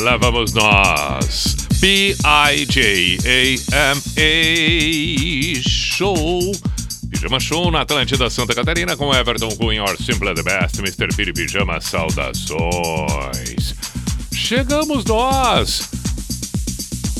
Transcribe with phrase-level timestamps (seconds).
[0.00, 1.56] lá vamos nós.
[1.80, 2.82] B-I-J-A-M-A
[5.68, 6.52] Show.
[7.10, 11.08] Pijama Show na Atlântida Santa Catarina com Everton Cunha, or Simple the Best, Mr.
[11.14, 13.74] Piri Pijama, saudações.
[14.32, 15.88] Chegamos nós.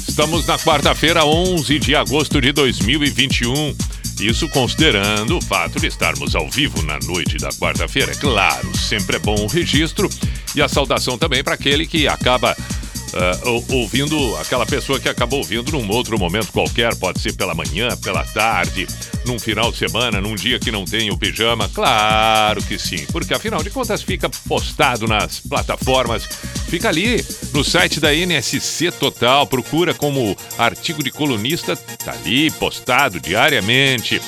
[0.09, 3.75] Estamos na quarta-feira, 11 de agosto de 2021.
[4.21, 8.13] Isso considerando o fato de estarmos ao vivo na noite da quarta-feira.
[8.13, 10.09] É Claro, sempre é bom o registro
[10.55, 12.57] e a saudação também para aquele que acaba
[13.45, 17.97] ou- ouvindo, aquela pessoa que acaba ouvindo num outro momento qualquer, pode ser pela manhã,
[17.97, 18.87] pela tarde,
[19.27, 21.69] num final de semana, num dia que não tem o pijama.
[21.69, 26.25] Claro que sim, porque afinal de contas fica postado nas plataformas,
[26.69, 33.21] fica ali no site da NSC Total, procura como artigo de colunista, tá ali postado
[33.21, 34.21] diariamente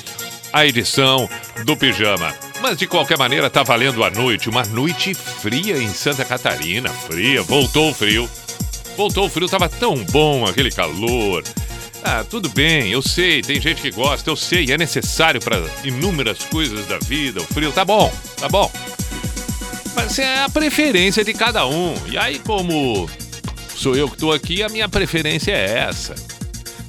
[0.53, 1.29] a edição
[1.65, 2.33] do pijama.
[2.63, 7.43] Mas de qualquer maneira tá valendo a noite, uma noite fria em Santa Catarina, fria,
[7.43, 8.31] voltou o frio.
[8.97, 11.43] Voltou o frio, tava tão bom aquele calor.
[12.03, 16.39] Ah, tudo bem, eu sei, tem gente que gosta, eu sei, é necessário para inúmeras
[16.45, 17.41] coisas da vida.
[17.41, 18.71] O frio tá bom, tá bom.
[19.95, 21.95] Mas é a preferência de cada um.
[22.07, 23.09] E aí, como
[23.75, 26.15] sou eu que tô aqui, a minha preferência é essa.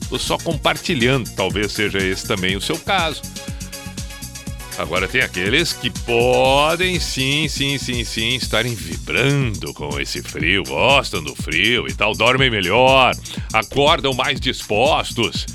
[0.10, 3.22] Tô só compartilhando, talvez seja esse também o seu caso.
[4.78, 11.24] Agora tem aqueles que podem sim, sim, sim, sim estarem vibrando com esse frio, gostam
[11.24, 13.16] do frio e tal, dormem melhor,
[13.54, 15.46] acordam mais dispostos.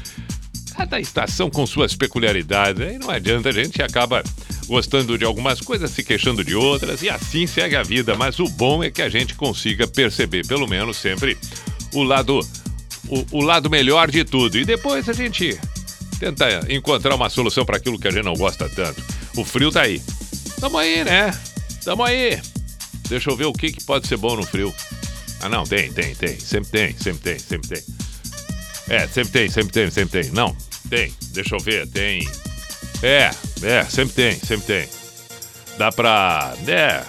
[0.74, 4.24] Cada estação com suas peculiaridades, aí não adianta, a gente acaba
[4.66, 8.14] gostando de algumas coisas, se queixando de outras e assim segue a vida.
[8.16, 11.36] Mas o bom é que a gente consiga perceber, pelo menos sempre,
[11.92, 12.40] o lado,
[13.06, 14.56] o, o lado melhor de tudo.
[14.56, 15.58] E depois a gente
[16.20, 19.02] tenta encontrar uma solução para aquilo que a gente não gosta tanto.
[19.36, 20.02] O frio tá aí.
[20.60, 21.38] Tamo aí, né?
[21.84, 22.40] Tamo aí.
[23.08, 24.74] Deixa eu ver o que, que pode ser bom no frio.
[25.40, 26.38] Ah, não, tem, tem, tem.
[26.38, 27.82] Sempre tem, sempre tem, sempre tem.
[28.88, 30.32] É, sempre tem, sempre tem, sempre tem.
[30.32, 30.56] Não,
[30.88, 31.14] tem.
[31.32, 32.28] Deixa eu ver, tem.
[33.02, 33.30] É,
[33.62, 34.88] é, sempre tem, sempre tem.
[35.78, 36.54] Dá pra.
[36.66, 37.02] É.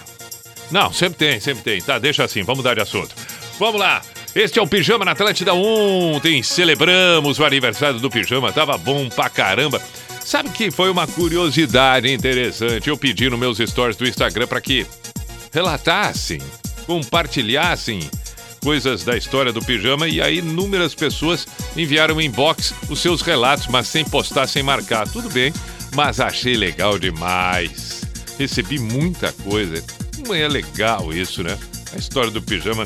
[0.70, 1.82] Não, sempre tem, sempre tem.
[1.82, 3.14] Tá, deixa assim, vamos mudar de assunto.
[3.58, 4.00] Vamos lá.
[4.34, 5.52] Este é o Pijama na Atlântida.
[5.52, 8.50] Ontem celebramos o aniversário do Pijama.
[8.50, 9.80] Tava bom pra caramba.
[10.24, 12.88] Sabe que foi uma curiosidade interessante.
[12.88, 14.86] Eu pedi nos meus stories do Instagram para que
[15.52, 16.40] relatassem,
[16.86, 18.00] compartilhassem
[18.62, 21.46] coisas da história do pijama e aí inúmeras pessoas
[21.76, 25.08] enviaram inbox os seus relatos, mas sem postar, sem marcar.
[25.08, 25.52] Tudo bem,
[25.94, 28.02] mas achei legal demais.
[28.38, 29.82] Recebi muita coisa.
[30.24, 31.58] Não é legal isso, né?
[31.92, 32.84] A história do pijama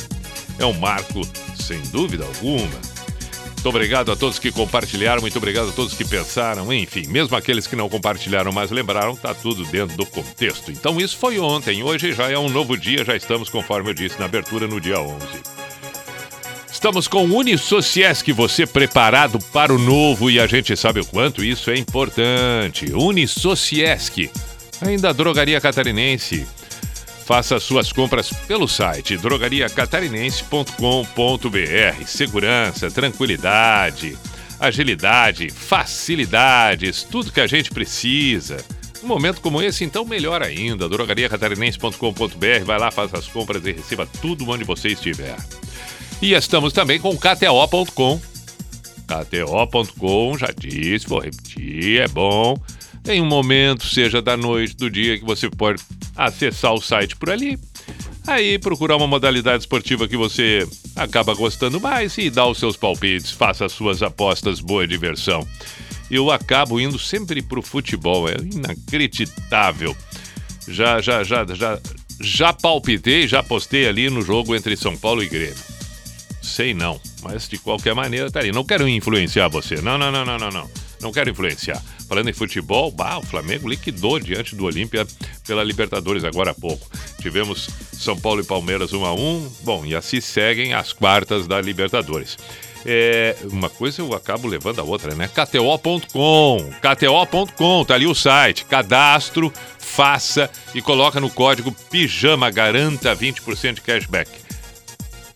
[0.59, 1.21] é um marco,
[1.55, 2.81] sem dúvida alguma.
[3.67, 7.67] Muito obrigado a todos que compartilharam, muito obrigado a todos que pensaram, enfim, mesmo aqueles
[7.67, 10.71] que não compartilharam, mas lembraram, tá tudo dentro do contexto.
[10.71, 14.21] Então isso foi ontem, hoje já é um novo dia, já estamos, conforme eu disse
[14.21, 15.19] na abertura, no dia 11.
[16.71, 21.43] Estamos com o Unisociesc, você preparado para o novo e a gente sabe o quanto
[21.43, 22.93] isso é importante.
[22.93, 24.31] Unisociesc,
[24.81, 26.47] ainda drogaria catarinense.
[27.27, 32.07] Faça suas compras pelo site drogariacatarinense.com.br.
[32.07, 34.17] Segurança, tranquilidade,
[34.61, 38.65] agilidade, facilidades, tudo que a gente precisa.
[39.03, 40.89] Num momento como esse, então, melhor ainda.
[40.89, 42.65] drogariacatarinense.com.br.
[42.65, 45.35] Vai lá, faça as compras e receba tudo onde você estiver.
[46.23, 48.21] E estamos também com KTO.com.
[49.05, 52.57] KTO.com, já disse, vou repetir, é bom.
[53.07, 55.81] Tem um momento, seja da noite, do dia, que você pode
[56.17, 57.57] acessar o site por ali.
[58.27, 60.67] Aí procurar uma modalidade esportiva que você
[60.97, 65.47] acaba gostando mais e dar os seus palpites, faça as suas apostas, boa diversão.
[66.11, 69.97] Eu acabo indo sempre pro futebol, é inacreditável.
[70.67, 71.79] Já, já, já, já,
[72.21, 75.55] já palpitei, já postei ali no jogo entre São Paulo e Grêmio.
[76.43, 78.51] Sei não, mas de qualquer maneira tá ali.
[78.51, 79.77] Não quero influenciar você.
[79.77, 80.86] Não, não, não, não, não, não.
[81.01, 81.83] Não quero influenciar.
[82.09, 85.07] Falando em futebol, bah, o Flamengo liquidou diante do Olímpia
[85.47, 86.89] pela Libertadores agora há pouco.
[87.21, 91.61] Tivemos São Paulo e Palmeiras 1 a 1 Bom, e assim seguem as quartas da
[91.61, 92.37] Libertadores.
[92.89, 95.29] É, uma coisa eu acabo levando a outra, né?
[95.29, 96.71] KTO.com.
[96.81, 98.65] KTO.com, tá ali o site.
[98.65, 104.31] Cadastro, faça e coloca no código PIJAMA, garanta 20% de cashback.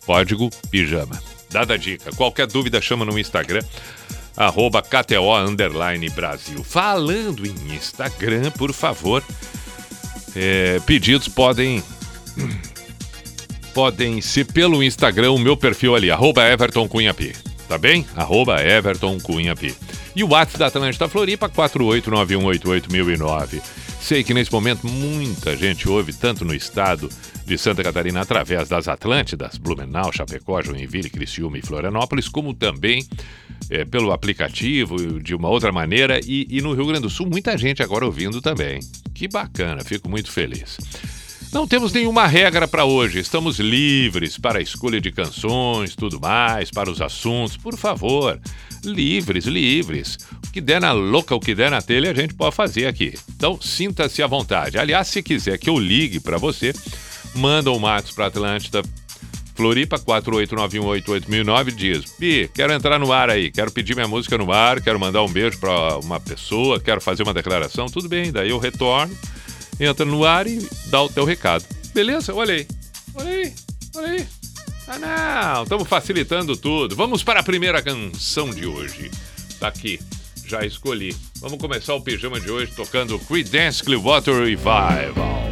[0.05, 1.21] Código PIJAMA.
[1.49, 2.15] Dada a dica.
[2.15, 3.61] Qualquer dúvida, chama no Instagram
[4.35, 6.63] arroba KTO Underline Brasil.
[6.63, 9.23] Falando em Instagram, por favor,
[10.35, 11.83] é, pedidos podem
[13.73, 17.33] podem ser pelo Instagram, o meu perfil ali, arroba Everton Cunha P.
[17.67, 18.05] Tá bem?
[18.15, 19.73] Arroba Everton Cunha P.
[20.13, 23.61] E o WhatsApp da Atlântida Floripa, 489188009.
[24.01, 27.07] Sei que nesse momento muita gente ouve, tanto no estado
[27.45, 33.07] de Santa Catarina, através das Atlântidas, Blumenau, Chapecó, Joinville, Criciúma e Florianópolis, como também
[33.69, 37.57] é, pelo aplicativo, de uma outra maneira, e, e no Rio Grande do Sul, muita
[37.57, 38.79] gente agora ouvindo também.
[39.13, 40.77] Que bacana, fico muito feliz.
[41.53, 46.71] Não temos nenhuma regra para hoje, estamos livres para a escolha de canções, tudo mais,
[46.71, 48.39] para os assuntos, por favor.
[48.83, 50.17] Livres, livres.
[50.47, 53.13] O que der na louca, o que der na telha, a gente pode fazer aqui.
[53.35, 54.77] Então, sinta-se à vontade.
[54.77, 56.73] Aliás, se quiser que eu ligue para você,
[57.35, 58.81] manda um Matos para Atlântida,
[59.55, 64.81] Floripa 489188009 diz: Pi, quero entrar no ar aí, quero pedir minha música no ar,
[64.81, 68.57] quero mandar um beijo para uma pessoa, quero fazer uma declaração, tudo bem, daí eu
[68.57, 69.15] retorno
[69.79, 71.65] entra no ar e dá o teu recado.
[71.93, 72.33] Beleza?
[72.33, 72.67] Olha aí.
[73.15, 73.53] Olha aí.
[73.95, 74.40] Olha aí.
[74.91, 75.63] Ah, não.
[75.63, 76.95] Estamos facilitando tudo.
[76.97, 79.09] Vamos para a primeira canção de hoje.
[79.57, 79.97] Tá aqui.
[80.45, 81.15] Já escolhi.
[81.39, 85.43] Vamos começar o pijama de hoje tocando Creedence Clearwater Revival.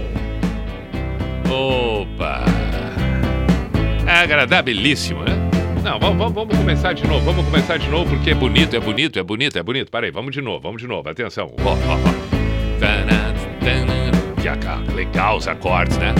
[1.49, 2.43] Opa!
[4.05, 5.37] É agradabilíssimo, né?
[5.83, 7.23] Não, vamos, vamos, começar de novo.
[7.23, 9.89] Vamos começar de novo porque é bonito, é bonito, é bonito, é bonito.
[9.89, 11.07] Para aí, vamos de novo, vamos de novo.
[11.07, 11.55] Atenção.
[11.59, 12.39] Ó.
[14.93, 16.13] Legal os acordes, né?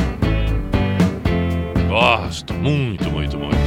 [1.90, 3.58] Gosto muito, muito, muito.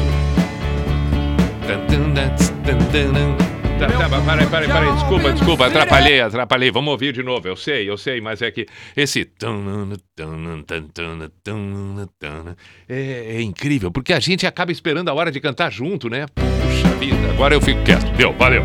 [3.80, 6.70] Tá, tá, peraí, peraí, peraí, desculpa, desculpa, atrapalhei, atrapalhei.
[6.70, 7.48] Vamos ouvir de novo.
[7.48, 8.64] Eu sei, eu sei, mas é que
[8.96, 9.28] esse.
[12.88, 16.26] É, é incrível, porque a gente acaba esperando a hora de cantar junto, né?
[16.32, 18.08] Puxa vida, agora eu fico quieto.
[18.12, 18.62] Deu, valeu.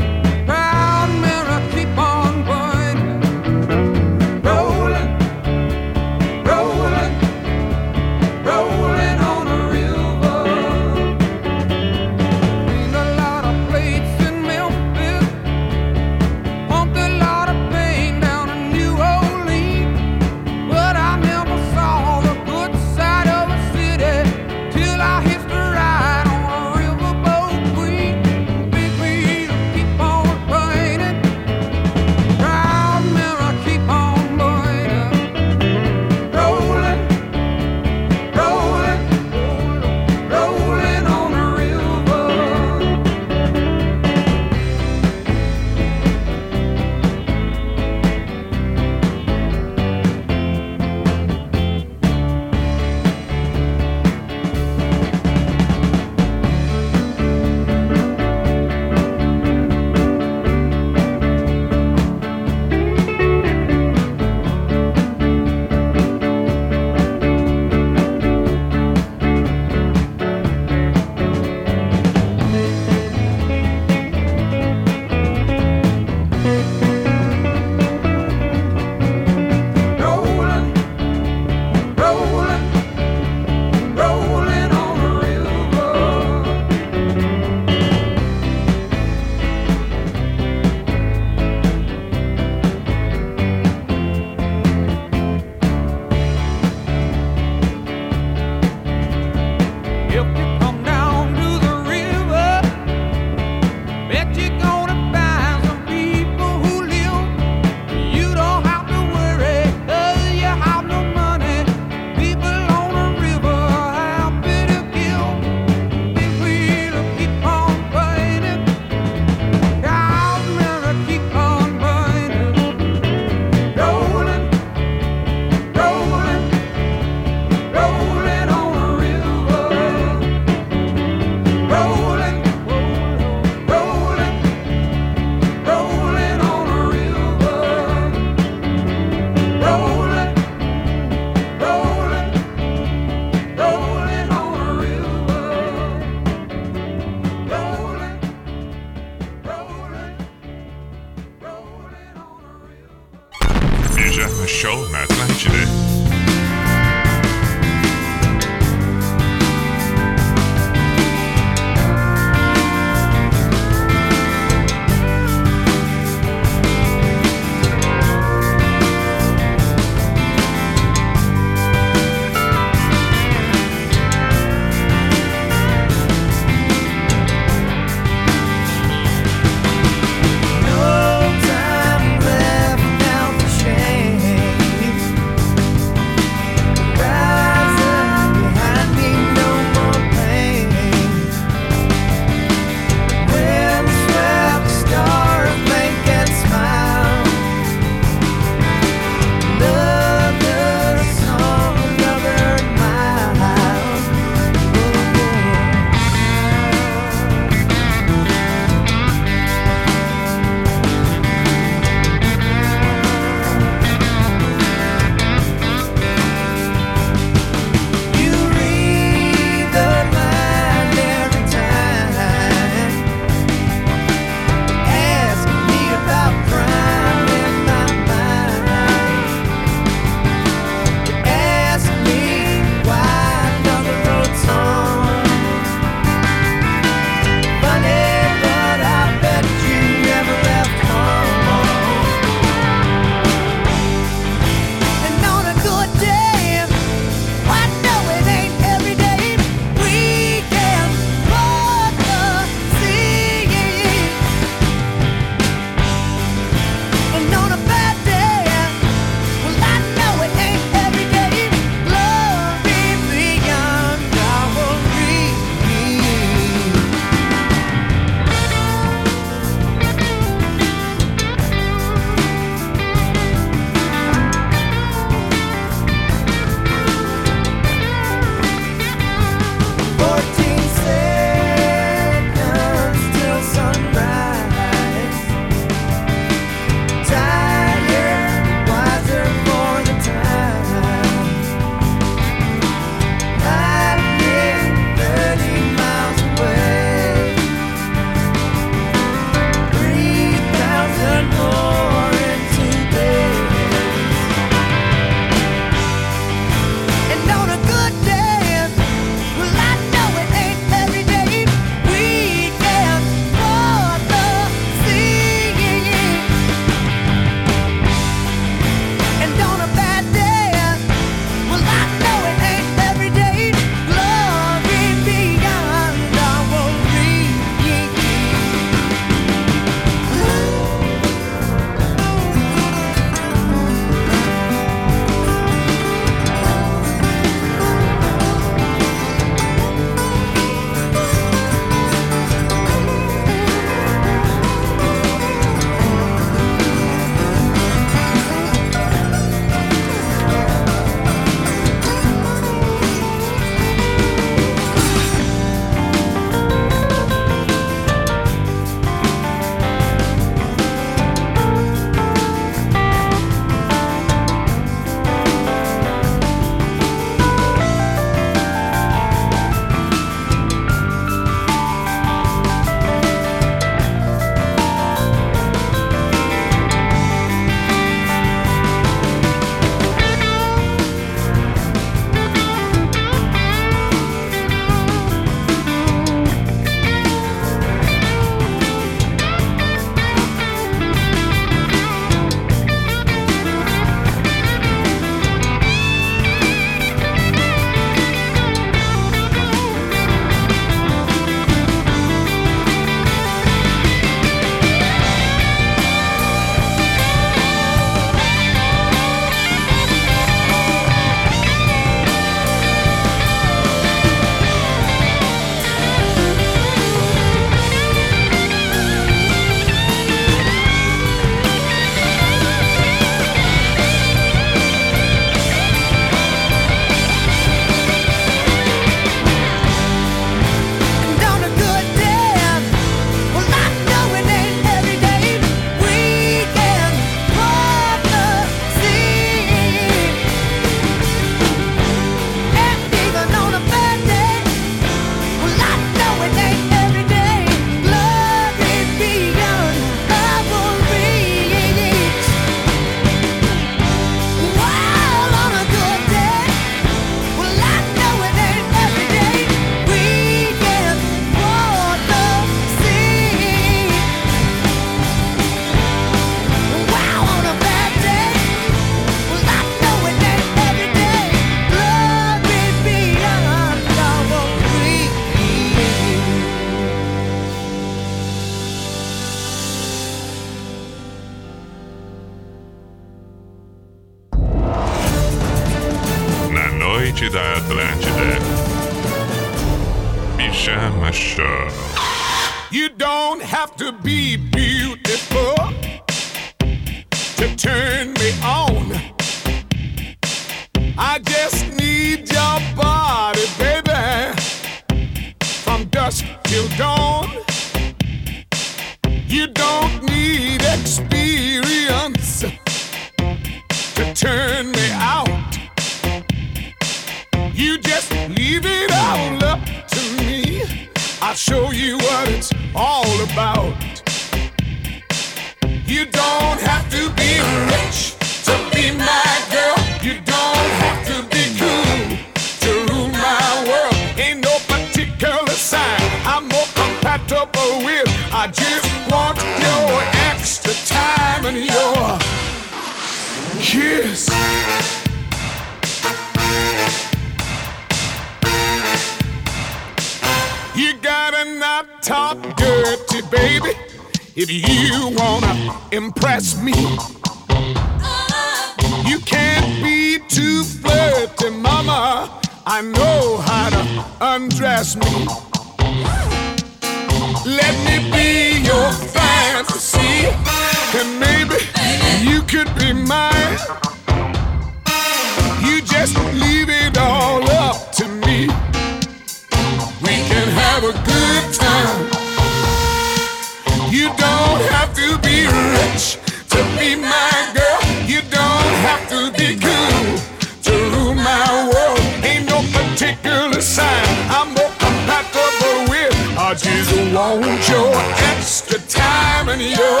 [583.94, 586.18] You don't have to be rich
[586.50, 587.80] to be my girl.
[588.04, 590.18] You don't have to be cool
[590.66, 592.00] to rule my world.
[592.24, 596.12] Ain't no particular sign I'm more compatible with.
[596.36, 597.94] I just want your
[598.34, 600.00] extra time and your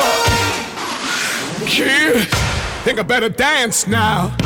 [1.68, 2.26] kid.
[2.82, 4.36] Think I better dance now.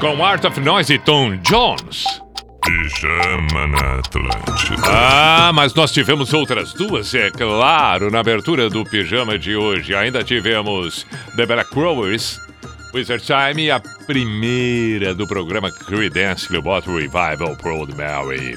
[0.00, 2.04] Com Art of Noise e Tom Jones.
[2.64, 4.82] Pijama na Atlântida.
[4.86, 9.94] Ah, mas nós tivemos outras duas, é claro, na abertura do pijama de hoje.
[9.94, 12.40] Ainda tivemos The Black Crowers,
[12.94, 18.56] Wizard Time e a primeira do programa Creedence Clearwater Revival Proud Mary.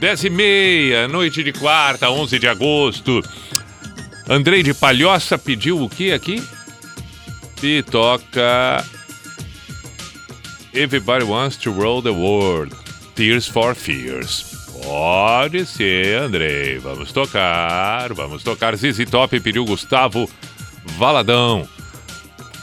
[0.00, 3.22] 10 e meia, noite de quarta, 11 de agosto.
[4.28, 6.42] Andrei de Palhoça pediu o que aqui?
[7.62, 8.84] E toca
[10.74, 12.74] Everybody Wants to Roll the World.
[13.14, 14.66] Tears for Fears.
[14.82, 16.78] Pode ser, Andrei.
[16.78, 18.74] Vamos tocar, vamos tocar.
[18.74, 20.28] Zizi Top pediu Gustavo
[20.98, 21.68] Valadão.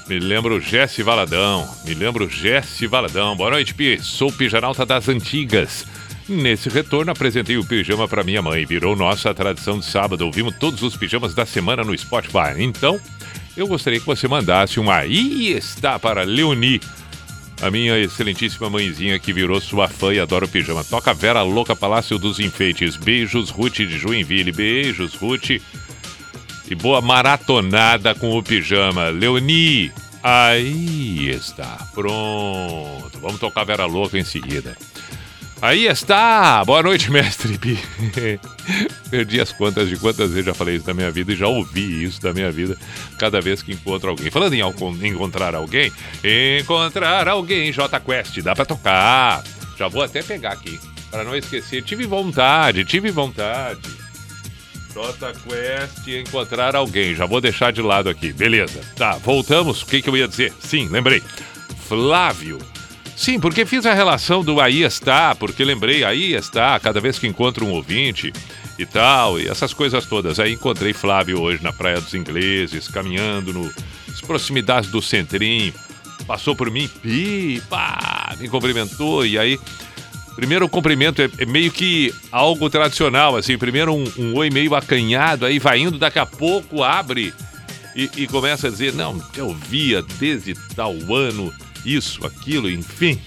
[0.10, 1.66] Me lembro Jesse Valadão.
[1.86, 3.34] Me lembro Jesse Valadão.
[3.34, 3.98] Boa noite, Pi.
[4.02, 5.86] Sou pijanalta das antigas.
[6.28, 8.66] Nesse retorno, apresentei o pijama para minha mãe.
[8.66, 10.26] Virou nossa tradição de sábado.
[10.26, 12.56] Ouvimos todos os pijamas da semana no Spotify.
[12.58, 13.00] Então,
[13.56, 16.82] eu gostaria que você mandasse um aí está para Leoni
[17.62, 20.84] a minha excelentíssima mãezinha que virou sua fã e adora o pijama.
[20.84, 22.96] Toca Vera Louca Palácio dos Enfeites.
[22.96, 24.52] Beijos, Ruth de Joinville.
[24.52, 25.62] Beijos, Ruth.
[26.70, 29.10] E boa maratonada com o pijama.
[29.10, 29.92] Leoni,
[30.24, 31.88] aí está.
[31.94, 33.20] Pronto.
[33.22, 34.76] Vamos tocar Vera Louca em seguida.
[35.62, 36.66] Aí está!
[36.66, 37.78] Boa noite, mestre Pi.
[39.12, 42.04] Perdi as contas de quantas vezes já falei isso da minha vida e já ouvi
[42.04, 42.76] isso da minha vida
[43.20, 44.32] cada vez que encontro alguém.
[44.32, 45.92] Falando em encontrar alguém,
[46.60, 49.44] encontrar alguém, J Quest, dá pra tocar.
[49.78, 50.80] Já vou até pegar aqui,
[51.12, 51.84] para não esquecer.
[51.84, 53.88] Tive vontade, tive vontade.
[54.96, 57.14] J Quest, encontrar alguém.
[57.14, 58.82] Já vou deixar de lado aqui, beleza.
[58.96, 59.84] Tá, voltamos.
[59.84, 60.52] O que, que eu ia dizer?
[60.60, 61.22] Sim, lembrei.
[61.88, 62.58] Flávio.
[63.22, 67.28] Sim, porque fiz a relação do aí está, porque lembrei, aí está, cada vez que
[67.28, 68.34] encontro um ouvinte
[68.80, 70.40] e tal, e essas coisas todas.
[70.40, 73.72] Aí encontrei Flávio hoje na Praia dos Ingleses, caminhando
[74.08, 75.72] nas proximidades do Centrinho.
[76.26, 79.60] Passou por mim, pi, pá, me cumprimentou, e aí.
[80.36, 83.56] Primeiro o cumprimento é, é meio que algo tradicional, assim.
[83.56, 87.32] Primeiro um, um oi meio acanhado, aí vai indo, daqui a pouco abre
[87.96, 91.54] e, e começa a dizer: Não, eu via desde tal ano,
[91.86, 93.20] isso, aquilo, enfim.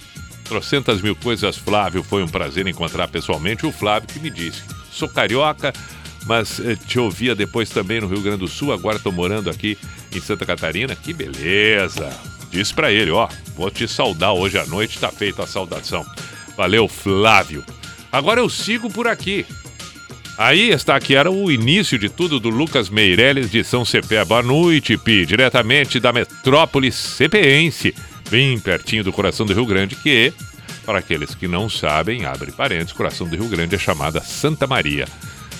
[0.45, 2.03] Trocentas mil coisas, Flávio.
[2.03, 5.73] Foi um prazer encontrar pessoalmente o Flávio que me disse: Sou carioca,
[6.25, 8.71] mas eh, te ouvia depois também no Rio Grande do Sul.
[8.71, 9.77] Agora estou morando aqui
[10.13, 10.95] em Santa Catarina.
[10.95, 12.09] Que beleza!
[12.51, 14.99] Disse pra ele: Ó, vou te saudar hoje à noite.
[14.99, 16.05] Tá feita a saudação.
[16.55, 17.63] Valeu, Flávio.
[18.11, 19.45] Agora eu sigo por aqui.
[20.37, 24.23] Aí está que era o início de tudo do Lucas Meirelles de São Cepé.
[24.25, 27.95] Boa noite, Pi, diretamente da metrópole cepeense,
[28.29, 30.33] bem pertinho do coração do Rio Grande, que,
[30.85, 35.07] para aqueles que não sabem, abre parênteses, coração do Rio Grande é chamada Santa Maria.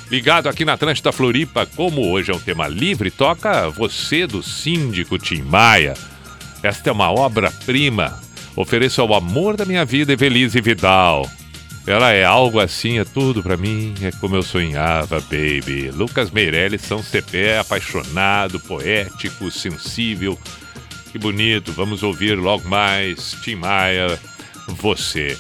[0.10, 5.18] Ligado aqui na Atlântida Floripa, como hoje é um tema livre, toca você do síndico
[5.18, 5.96] Tim Maia.
[6.62, 8.20] Esta é uma obra-prima.
[8.56, 11.30] Ofereço ao amor da minha vida, Evelise Vidal.
[11.88, 15.92] Ela é algo assim, é tudo pra mim, é como eu sonhava, baby.
[15.92, 20.40] Lucas Meirelles, São Cepé, apaixonado, poético, sensível.
[21.16, 23.38] Que bonito, vamos ouvir logo mais.
[23.42, 24.20] Tim Maia,
[24.68, 25.38] você.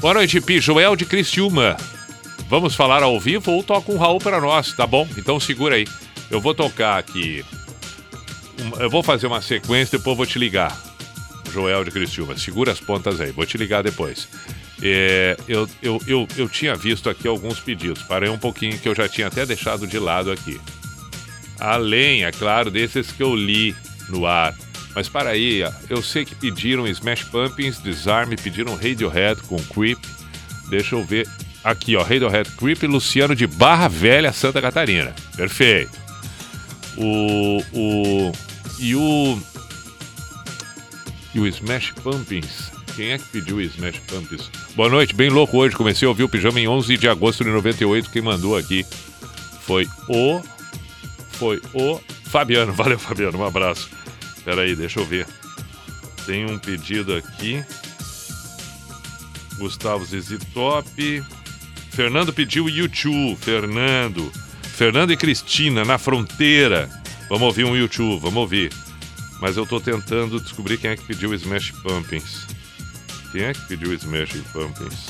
[0.00, 0.60] Boa noite, Pi.
[0.60, 1.76] Joel de Criciúma.
[2.48, 5.08] Vamos falar ao vivo ou toca um Raul para nós, tá bom?
[5.16, 5.86] Então segura aí.
[6.28, 7.44] Eu vou tocar aqui.
[8.80, 10.76] Eu vou fazer uma sequência, depois eu vou te ligar.
[11.52, 12.36] Joel de Criciúma.
[12.36, 14.26] Segura as pontas aí, vou te ligar depois.
[14.82, 18.02] É, eu, eu, eu, eu tinha visto aqui alguns pedidos.
[18.02, 20.60] Parei um pouquinho que eu já tinha até deixado de lado aqui.
[21.60, 23.76] Além, é claro, desses que eu li
[24.12, 24.54] no ar.
[24.94, 29.98] Mas para aí, eu sei que pediram Smash Pumpkins, Disarm, pediram Radiohead com Creep.
[30.68, 31.26] Deixa eu ver.
[31.64, 35.14] Aqui, ó, Radiohead Creep, Luciano de Barra Velha, Santa Catarina.
[35.36, 35.98] Perfeito.
[36.96, 37.62] O.
[37.72, 38.32] o
[38.78, 39.38] e o.
[41.34, 42.70] E o Smash Pumpkins.
[42.94, 44.50] Quem é que pediu o Smash Pumpkins?
[44.76, 45.74] Boa noite, bem louco hoje.
[45.74, 48.10] Comecei a ouvir o pijama em 11 de agosto de 98.
[48.10, 48.84] Quem mandou aqui
[49.62, 50.42] foi o.
[51.30, 52.72] Foi o Fabiano.
[52.72, 53.38] Valeu, Fabiano.
[53.38, 54.01] Um abraço.
[54.44, 55.26] Pera aí, deixa eu ver.
[56.26, 57.64] Tem um pedido aqui.
[59.56, 61.24] Gustavo Zizi Top.
[61.90, 63.36] Fernando pediu YouTube.
[63.36, 64.32] Fernando.
[64.62, 66.90] Fernando e Cristina na fronteira.
[67.28, 68.72] Vamos ouvir um YouTube, vamos ouvir.
[69.40, 72.46] Mas eu tô tentando descobrir quem é que pediu Smash Pumpkins.
[73.32, 75.08] Quem é que pediu Smash Pumpkins?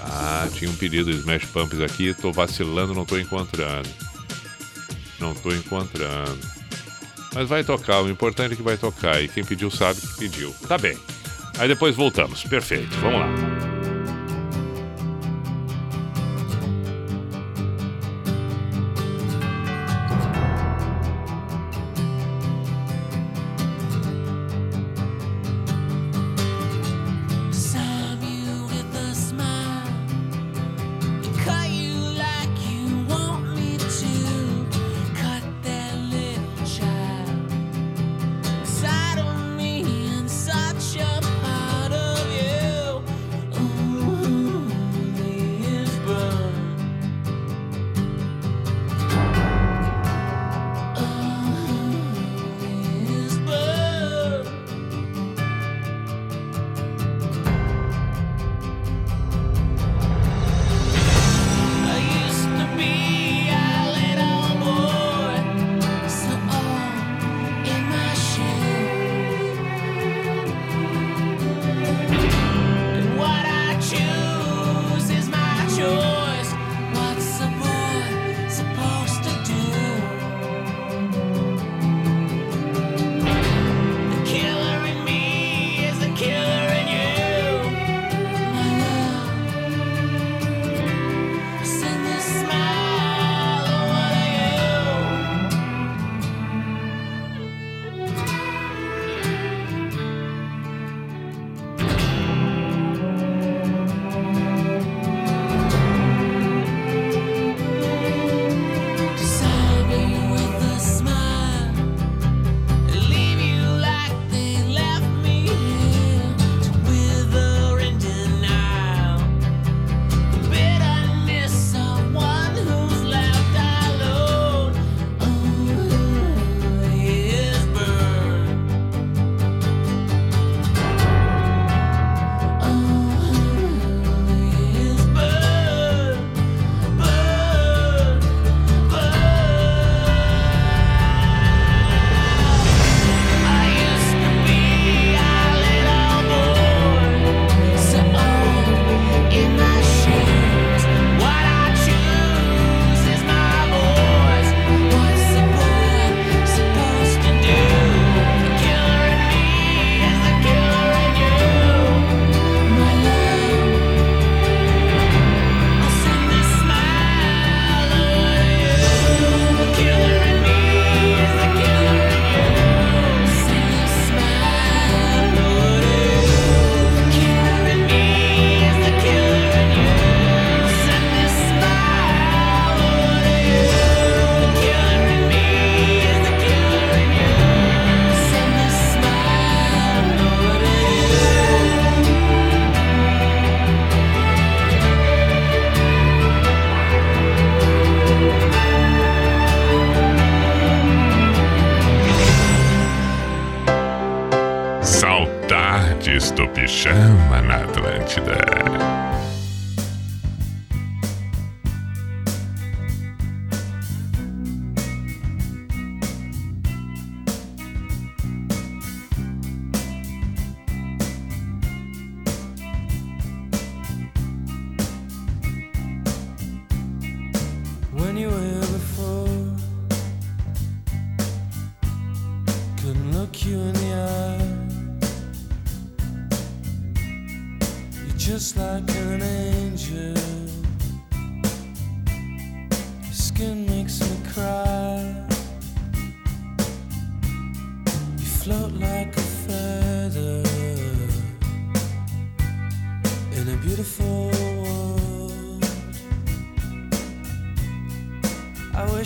[0.00, 3.88] Ah, tinha um pedido de Smash Pumpkins aqui, tô vacilando, não tô encontrando.
[5.18, 6.55] Não tô encontrando.
[7.36, 9.22] Mas vai tocar, o importante é que vai tocar.
[9.22, 10.54] E quem pediu sabe que pediu.
[10.66, 10.96] Tá bem.
[11.58, 12.42] Aí depois voltamos.
[12.44, 13.75] Perfeito, vamos lá.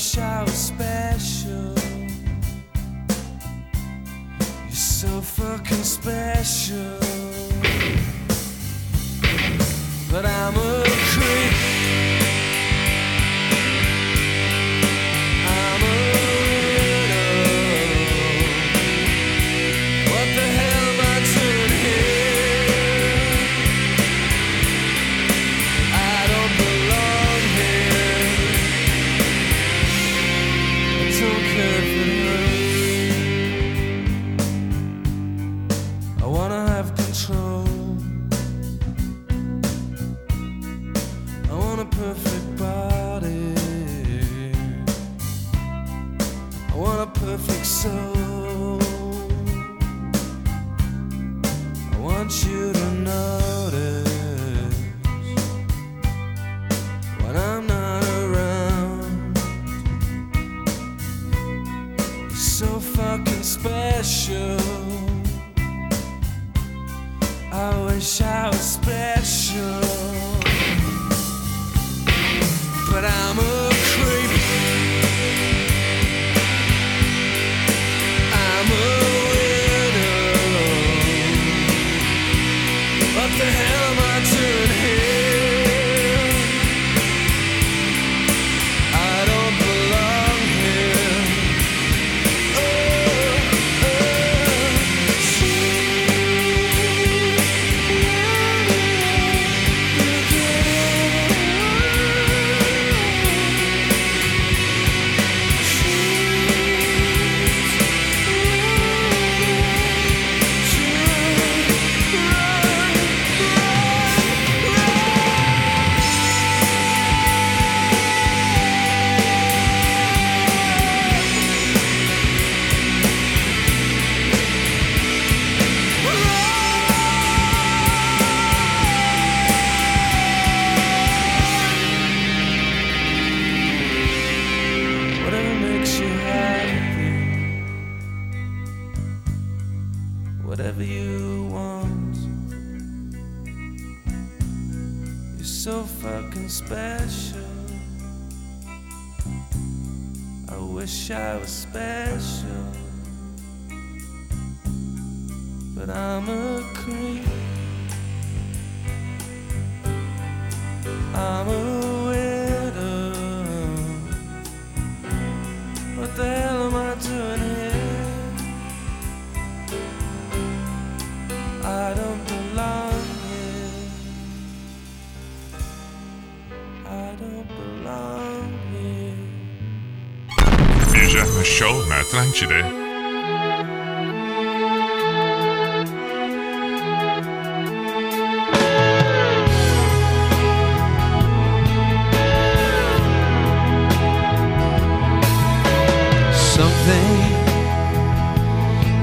[0.00, 1.74] wish I was special.
[4.66, 6.99] You're so fucking special.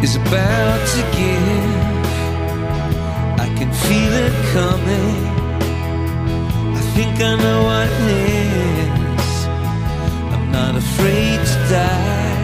[0.03, 1.97] is about to give.
[3.45, 5.19] I can feel it coming.
[6.79, 9.33] I think I know what it is.
[10.33, 12.37] I'm not afraid to die.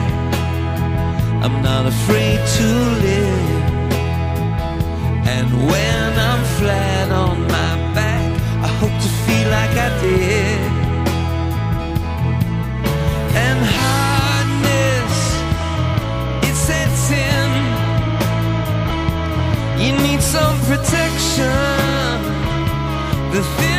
[1.43, 2.67] I'm not afraid to
[3.05, 3.63] live.
[5.35, 8.31] And when I'm flat on my back,
[8.67, 10.52] I hope to feel like I did.
[20.33, 21.45] some protection.
[23.33, 23.72] The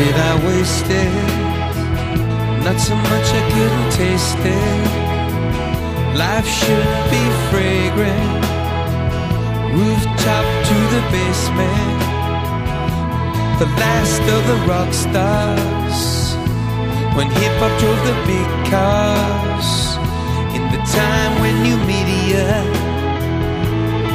[0.00, 1.12] Did I waste it?
[2.64, 6.16] Not so much I couldn't taste it.
[6.16, 8.44] Life should be fragrant.
[9.76, 12.00] Rooftop to the basement.
[13.60, 16.00] The last of the rock stars.
[17.14, 19.68] When hip hop drove the big cars.
[20.56, 22.46] In the time when new media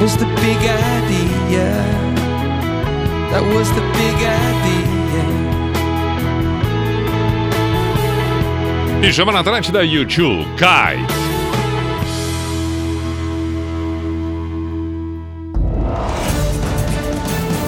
[0.02, 0.62] was the big
[0.98, 1.70] idea.
[3.30, 4.18] That was the big
[4.50, 5.55] idea.
[9.02, 11.14] Pijama na Atlântida, YouTube, Kite.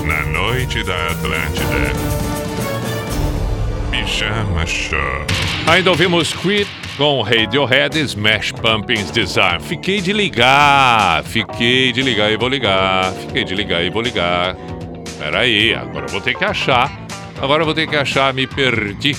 [0.06, 1.92] Na noite da Atlântida.
[3.92, 4.98] Pijama Show.
[5.68, 6.68] Ainda ouvimos Creed
[6.98, 9.62] com Radiohead Smash Pumpkins Design.
[9.62, 14.56] Fiquei de ligar, fiquei de ligar e vou ligar, fiquei de ligar e vou ligar.
[15.20, 16.92] Peraí, agora eu vou ter que achar.
[17.40, 19.16] Agora eu vou ter que achar, me perdi.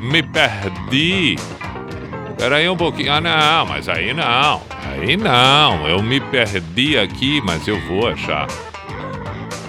[0.00, 1.36] Me perdi.
[2.36, 3.12] Peraí um pouquinho.
[3.12, 4.62] Ah, não, mas aí não.
[4.84, 5.88] Aí não.
[5.88, 8.46] Eu me perdi aqui, mas eu vou achar.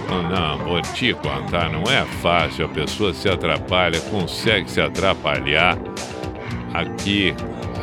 [0.10, 2.66] Não, não, vou te contar, não é fácil.
[2.66, 5.78] A pessoa se atrapalha, consegue se atrapalhar.
[6.74, 7.34] Aqui,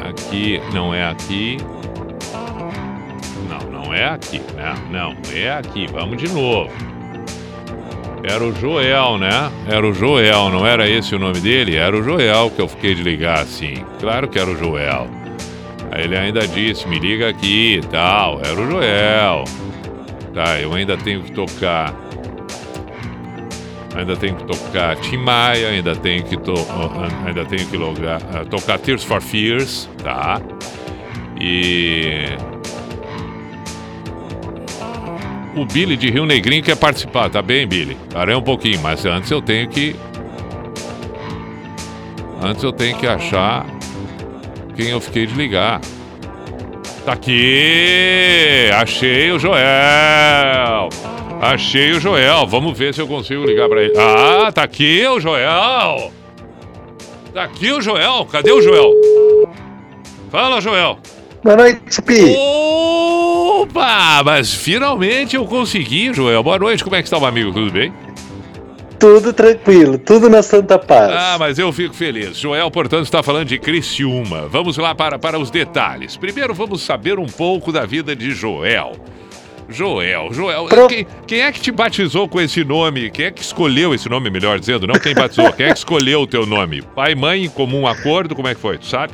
[0.09, 1.57] aqui, não é aqui.
[3.49, 4.75] Não, não é aqui, né?
[4.91, 5.87] Não, é aqui.
[5.87, 6.71] Vamos de novo.
[8.27, 9.53] Era o Joel, né?
[9.69, 11.77] Era o Joel, não era esse o nome dele?
[11.77, 13.85] Era o Joel que eu fiquei de ligar assim.
[14.01, 15.07] Claro que era o Joel.
[15.93, 18.41] Aí ele ainda disse: me liga aqui e tal.
[18.45, 19.45] Era o Joel.
[20.35, 21.95] Tá, eu ainda tenho que tocar.
[23.95, 28.21] Ainda tenho que tocar Tim Maia, ainda tenho que, to uh, ainda tenho que logar,
[28.21, 30.39] uh, tocar Tears for Fears, tá?
[31.41, 32.27] E.
[35.57, 37.97] O Billy de Rio Negrinho quer participar, tá bem, Billy?
[38.13, 39.97] Parei um pouquinho, mas antes eu tenho que.
[42.43, 43.65] Antes eu tenho que achar
[44.77, 45.81] quem eu fiquei de ligar.
[47.07, 48.69] Tá aqui!
[48.75, 50.91] Achei o Joel!
[51.41, 52.47] Achei o Joel.
[52.47, 53.95] Vamos ver se eu consigo ligar pra ele.
[53.97, 56.13] Ah, tá aqui o Joel!
[57.33, 58.27] Tá aqui o Joel.
[58.27, 58.93] Cadê o Joel?
[60.31, 60.99] Fala, Joel.
[61.43, 62.37] Boa noite, Pi.
[63.63, 64.23] Opa!
[64.25, 66.43] Mas finalmente eu consegui, Joel.
[66.43, 66.85] Boa noite.
[66.85, 67.53] Como é que está, meu amigo?
[67.53, 67.93] Tudo bem?
[68.99, 71.13] Tudo tranquilo, tudo na Santa Paz.
[71.13, 72.39] Ah, mas eu fico feliz.
[72.39, 74.49] Joel, portanto, está falando de Criciúma.
[74.49, 76.17] Vamos lá para, para os detalhes.
[76.17, 78.93] Primeiro, vamos saber um pouco da vida de Joel.
[79.69, 83.11] Joel, Joel, Pro- quem, quem é que te batizou com esse nome?
[83.11, 84.87] Quem é que escolheu esse nome, melhor dizendo?
[84.87, 86.83] Não quem batizou, quem é que escolheu o teu nome?
[86.95, 88.35] Pai e mãe em comum acordo?
[88.37, 88.79] Como é que foi?
[88.79, 89.13] Tu sabe?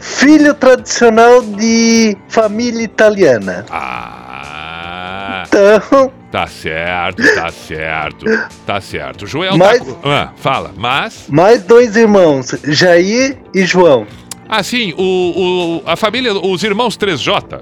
[0.00, 3.64] Filho tradicional de família italiana.
[3.70, 8.24] Ah, Então, tá certo, tá certo,
[8.66, 9.26] tá certo.
[9.26, 9.94] Joel Mas- tá...
[10.04, 11.24] Ah, fala, mas...
[11.28, 14.06] mais dois irmãos, Jair e João.
[14.48, 17.60] Assim, o, o, a família, os irmãos 3J,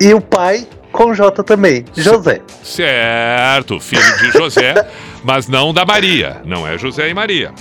[0.00, 2.40] E o pai com J também, José.
[2.62, 4.86] certo, filho de José,
[5.24, 6.40] mas não da Maria.
[6.44, 7.52] Não é José e Maria.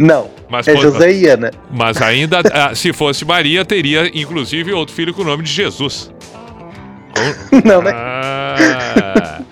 [0.00, 1.50] Não, Mas é José e Ana.
[1.70, 6.10] Mas ainda, ah, se fosse Maria, teria inclusive outro filho com o nome de Jesus.
[7.64, 7.90] Não, né?
[7.94, 9.42] Ah,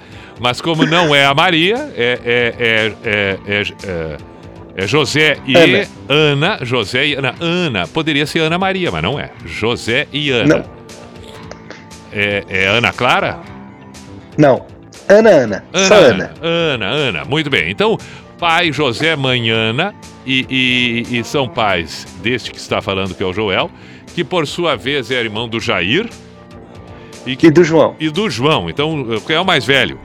[0.41, 4.17] Mas como não é a Maria, é, é, é, é, é, é-
[4.77, 5.89] é José e Ana.
[6.09, 6.59] Ana.
[6.65, 7.35] José e Ana.
[7.41, 7.89] Ana.
[7.89, 9.31] Poderia ser Ana Maria, mas não é.
[9.45, 10.59] José e Ana.
[10.59, 10.65] Não.
[12.13, 13.41] É, é Ana Clara?
[14.39, 14.65] Não.
[15.09, 15.65] Ana, Ana.
[15.75, 16.31] Só Ana.
[16.41, 17.25] Ana, Ana.
[17.25, 17.69] Muito bem.
[17.71, 17.99] Então,
[18.39, 19.95] pai José, mãe Ana,
[20.27, 20.47] e,
[21.11, 23.71] e- e são pais deste que está falando, que é o Joel,
[24.15, 26.09] que por sua vez é irmão do Jair
[27.27, 27.97] e, que- E do João.
[27.99, 28.69] e do João.
[28.71, 29.99] Então, quem é o mais velho?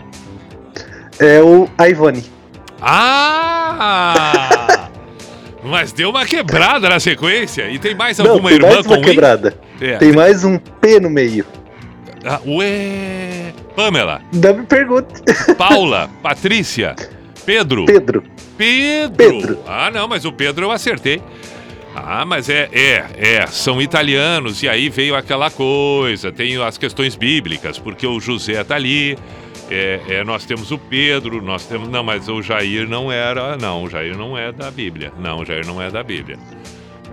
[1.19, 2.23] É o a Ivone.
[2.81, 4.89] Ah!
[5.63, 7.69] Mas deu uma quebrada na sequência.
[7.69, 9.57] E tem mais Não, alguma tem irmã mais uma com quebrada.
[9.79, 9.95] É.
[9.97, 11.45] Tem mais um P no meio.
[12.25, 13.53] Ah, ué.
[13.75, 15.21] Pamela, Não me pergunte.
[15.57, 16.95] Paula, Patrícia,
[17.45, 17.85] Pedro.
[17.85, 18.23] Pedro.
[18.57, 19.15] Pedro.
[19.39, 19.59] Pedro.
[19.67, 21.21] Ah, não, mas o Pedro eu acertei.
[21.95, 27.15] Ah, mas é, é, é, são italianos e aí veio aquela coisa, tem as questões
[27.15, 29.15] bíblicas, porque o José tá ali,
[29.69, 33.83] é, é, nós temos o Pedro, nós temos, não, mas o Jair não era, não,
[33.83, 36.39] o Jair não é da Bíblia, não, o Jair não é da Bíblia.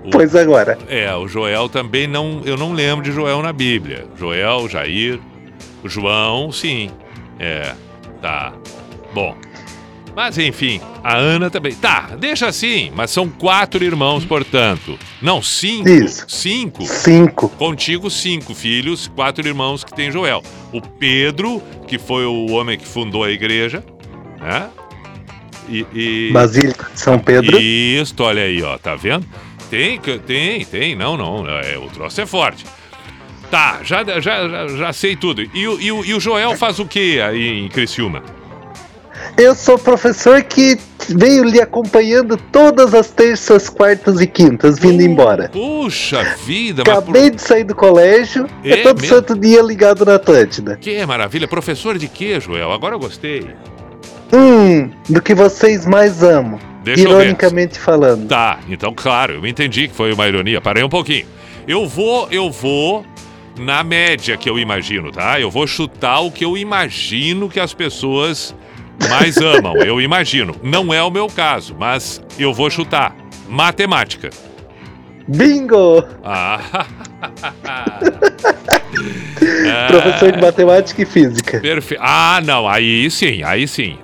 [0.02, 0.78] O- Pois agora.
[0.88, 2.40] é, o Joel também não.
[2.46, 4.06] Eu não lembro de Joel na Bíblia.
[4.18, 5.20] Joel, Jair,
[5.84, 6.90] João, sim.
[7.38, 7.74] É,
[8.22, 8.54] tá.
[9.12, 9.36] Bom.
[10.14, 11.72] Mas enfim, a Ana também.
[11.74, 14.98] Tá, deixa assim, mas são quatro irmãos, portanto.
[15.22, 15.88] Não, cinco.
[15.88, 16.24] Isso.
[16.28, 16.84] Cinco.
[16.84, 17.48] Cinco.
[17.50, 20.42] Contigo, cinco filhos, quatro irmãos que tem Joel.
[20.72, 23.84] O Pedro, que foi o homem que fundou a igreja,
[24.40, 24.68] né?
[25.68, 25.86] E.
[25.94, 26.30] e...
[26.32, 27.58] Basílica de São Pedro.
[27.60, 29.24] Isso, olha aí, ó, tá vendo?
[29.70, 32.64] Tem, tem, tem, não, não, é, o troço é forte.
[33.52, 35.42] Tá, já, já, já, já sei tudo.
[35.42, 38.22] E, e, o- e o Joel faz o que aí em Criciúma?
[39.36, 40.78] Eu sou professor que
[41.08, 45.48] veio lhe acompanhando todas as terças, quartas e quintas, vindo embora.
[45.48, 46.98] Puxa vida, mas.
[46.98, 49.16] Acabei de sair do colégio, é, É todo mesmo?
[49.16, 50.76] santo dia ligado na Atlântida.
[50.76, 51.48] que maravilha.
[51.48, 52.70] Professor de quê, Joel?
[52.72, 53.46] Agora eu gostei.
[54.32, 56.58] Hum, do que vocês mais amam.
[56.84, 58.28] Deixa ironicamente falando.
[58.28, 60.60] Tá, então claro, eu entendi que foi uma ironia.
[60.60, 61.26] Parei um pouquinho.
[61.66, 63.04] Eu vou, eu vou
[63.58, 65.38] na média que eu imagino, tá?
[65.38, 68.54] Eu vou chutar o que eu imagino que as pessoas
[69.08, 69.76] mais amam.
[69.76, 70.54] Eu imagino.
[70.62, 73.16] Não é o meu caso, mas eu vou chutar.
[73.48, 74.30] Matemática.
[75.26, 76.04] Bingo!
[76.24, 76.86] Ah.
[79.88, 81.60] Professor de matemática e física.
[81.60, 82.02] Perfeito.
[82.02, 83.96] Ah, não, aí sim, aí sim.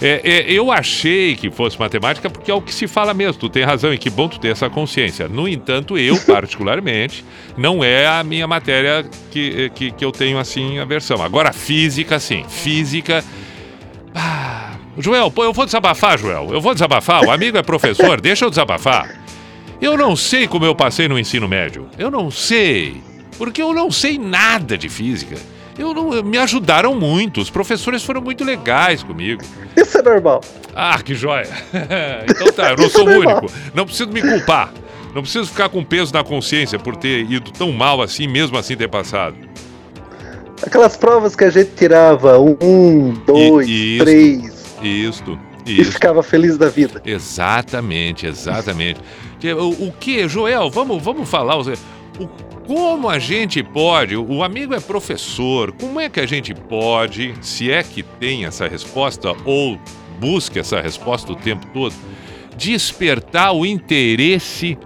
[0.00, 3.34] É, é, eu achei que fosse matemática porque é o que se fala mesmo.
[3.34, 5.28] Tu tem razão e que bom tu ter essa consciência.
[5.28, 7.24] No entanto, eu, particularmente,
[7.56, 11.22] não é a minha matéria que, que, que eu tenho assim a versão.
[11.22, 12.44] Agora, física, sim.
[12.48, 13.24] Física.
[14.14, 16.50] Ah, Joel, pô, eu vou desabafar, Joel.
[16.52, 17.24] Eu vou desabafar.
[17.24, 19.22] O amigo é professor, deixa eu desabafar.
[19.80, 21.88] Eu não sei como eu passei no ensino médio.
[21.98, 23.02] Eu não sei.
[23.36, 25.36] Porque eu não sei nada de física.
[25.78, 27.40] Eu não, me ajudaram muito.
[27.40, 29.42] Os professores foram muito legais comigo.
[29.76, 30.42] Isso é normal.
[30.74, 31.48] Ah, que joia.
[32.28, 33.46] então tá, eu não sou o único.
[33.74, 34.72] Não preciso me culpar.
[35.14, 38.76] Não preciso ficar com peso na consciência por ter ido tão mal assim, mesmo assim
[38.76, 39.36] ter passado.
[40.62, 44.04] Aquelas provas que a gente tirava um, dois, isso.
[44.04, 45.92] três Isto, e isso.
[45.92, 47.02] ficava feliz da vida.
[47.04, 49.00] Exatamente, exatamente.
[49.58, 50.70] O, o que, Joel?
[50.70, 51.56] Vamos, vamos falar.
[51.58, 51.64] O,
[52.66, 54.16] como a gente pode?
[54.16, 55.72] O amigo é professor.
[55.72, 59.78] Como é que a gente pode, se é que tem essa resposta ou
[60.20, 61.94] busca essa resposta o tempo todo,
[62.56, 64.78] despertar o interesse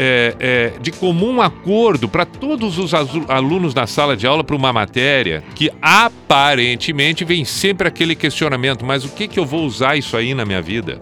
[0.00, 4.72] é, é, de comum acordo para todos os alunos na sala de aula para uma
[4.72, 10.16] matéria que aparentemente vem sempre aquele questionamento: mas o que, que eu vou usar isso
[10.16, 11.00] aí na minha vida?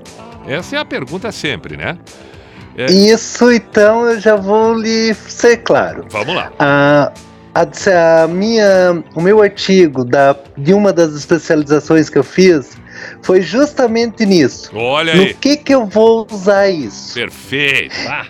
[0.48, 1.98] Essa é a pergunta sempre, né?
[2.74, 2.86] É.
[2.86, 6.06] Isso, então, eu já vou lhe ser claro.
[6.10, 6.52] Vamos lá.
[6.58, 7.12] A,
[7.54, 12.76] a, a minha, o meu artigo da, de uma das especializações que eu fiz
[13.22, 14.70] foi justamente nisso.
[14.74, 15.34] Olha No aí.
[15.34, 17.14] que, que eu vou usar isso?
[17.14, 17.94] Perfeito.
[18.08, 18.26] Ah,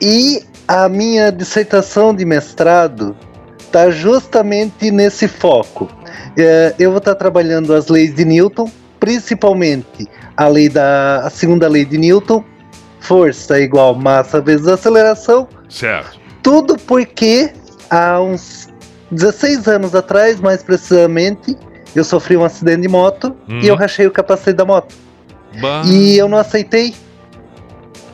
[0.00, 3.16] E a minha dissertação de mestrado
[3.60, 5.88] está justamente nesse foco.
[6.36, 8.70] É, eu vou estar trabalhando as leis de Newton,
[9.00, 12.44] principalmente a lei da a segunda lei de Newton,
[13.00, 16.18] força igual massa vezes aceleração, certo.
[16.42, 17.52] tudo porque
[17.90, 18.68] há uns
[19.10, 21.56] 16 anos atrás, mais precisamente,
[21.94, 23.60] eu sofri um acidente de moto Uhum.
[23.60, 24.94] e eu rachei o capacete da moto.
[25.60, 26.94] Bah, E eu não aceitei.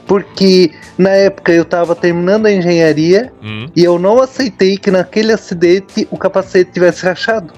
[0.07, 5.33] Porque na época eu estava terminando a engenharia hum, e eu não aceitei que naquele
[5.33, 7.53] acidente o capacete tivesse rachado.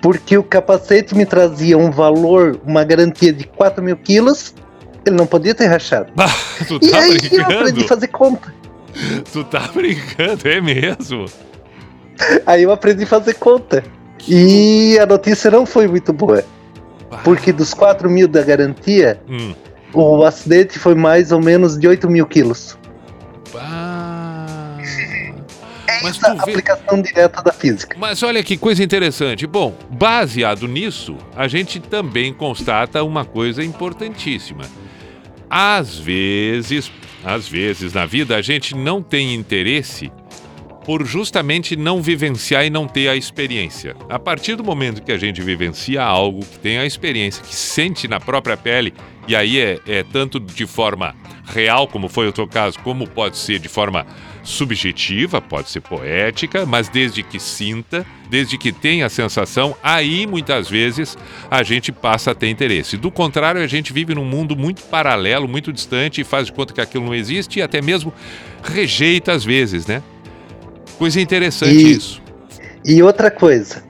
[0.00, 4.52] Porque o capacete me trazia um valor, uma garantia de 4 mil quilos,
[5.06, 6.12] ele não podia ter rachado.
[6.66, 7.88] tu E tá aí eu aprendi a brincando?
[7.88, 8.54] fazer conta.
[9.32, 11.26] Tu tá brincando, é mesmo?
[12.44, 13.82] Aí eu aprendi a fazer conta.
[14.28, 16.44] E a notícia não foi muito boa,
[17.24, 19.54] porque dos 4 mil da garantia, Hum.
[19.92, 22.76] O acidente foi mais ou menos de 8 mil quilos.
[23.56, 24.32] Ah.
[26.02, 26.40] Mas Essa vê.
[26.40, 27.96] aplicação direta da física.
[27.98, 29.46] Mas olha que coisa interessante.
[29.46, 34.64] Bom, baseado nisso, a gente também constata uma coisa importantíssima.
[35.48, 36.90] Às vezes,
[37.24, 40.10] às vezes na vida a gente não tem interesse
[40.84, 43.94] por justamente não vivenciar e não ter a experiência.
[44.08, 48.08] A partir do momento que a gente vivencia algo, que tem a experiência, que sente
[48.08, 48.92] na própria pele,
[49.28, 51.14] e aí é, é tanto de forma
[51.46, 54.06] real, como foi o teu caso, como pode ser de forma
[54.42, 60.68] subjetiva, pode ser poética, mas desde que sinta, desde que tenha a sensação, aí muitas
[60.68, 61.16] vezes
[61.50, 62.96] a gente passa a ter interesse.
[62.96, 66.74] Do contrário, a gente vive num mundo muito paralelo, muito distante, e faz de conta
[66.74, 68.12] que aquilo não existe e até mesmo
[68.62, 70.02] rejeita às vezes, né?
[70.98, 72.22] Coisa interessante E- isso.
[72.84, 73.82] E outra coisa.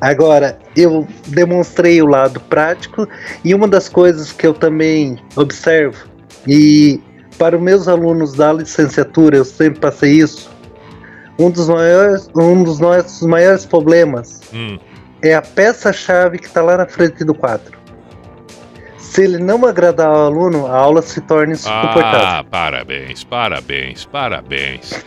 [0.00, 3.08] Agora, eu demonstrei o lado prático
[3.44, 6.06] e uma das coisas que eu também observo,
[6.46, 7.00] e
[7.38, 10.50] para os meus alunos da licenciatura eu sempre passei isso,
[11.38, 14.76] um dos maiores, um dos nossos maiores problemas Hum,
[15.22, 17.78] é a peça-chave que está lá na frente do quadro.
[18.98, 22.20] Se ele não agradar ao aluno, a aula se torna insuportável.
[22.26, 25.04] Ah, parabéns, parabéns, parabéns.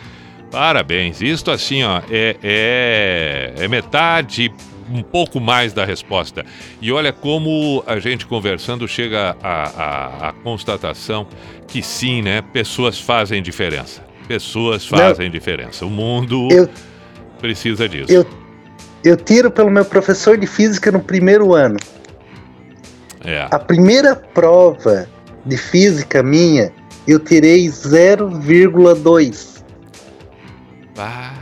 [0.55, 1.21] Parabéns.
[1.21, 4.53] Isto assim, ó, é, é, é metade,
[4.89, 6.45] um pouco mais da resposta.
[6.81, 11.27] E olha como a gente conversando chega à, constatação
[11.67, 12.41] que sim, né?
[12.53, 14.01] Pessoas fazem diferença.
[14.29, 14.97] Pessoas Não.
[14.97, 15.85] fazem diferença.
[15.85, 16.69] O mundo Eu-
[17.41, 18.09] precisa disso.
[18.13, 18.25] Eu,
[19.03, 21.75] eu tiro pelo meu professor de física no primeiro ano.
[23.25, 23.45] É.
[23.51, 25.05] A primeira prova
[25.45, 26.71] de física minha,
[27.05, 29.54] eu tirei 0,2.
[30.97, 31.33] Ah,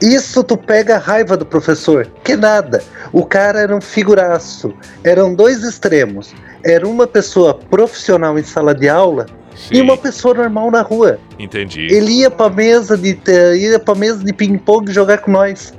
[0.00, 2.06] Isso tu pega a raiva do professor.
[2.24, 2.82] Que nada.
[3.12, 4.74] O cara era um figuraço.
[5.04, 6.34] Eram dois extremos.
[6.64, 9.26] Era uma pessoa profissional em sala de aula
[9.70, 11.18] e sim, uma pessoa normal na rua.
[11.38, 11.86] entendi.
[11.92, 13.18] Ele ia pra mesa de
[13.58, 15.72] ia pra mesa de ping-pong jogar com nós.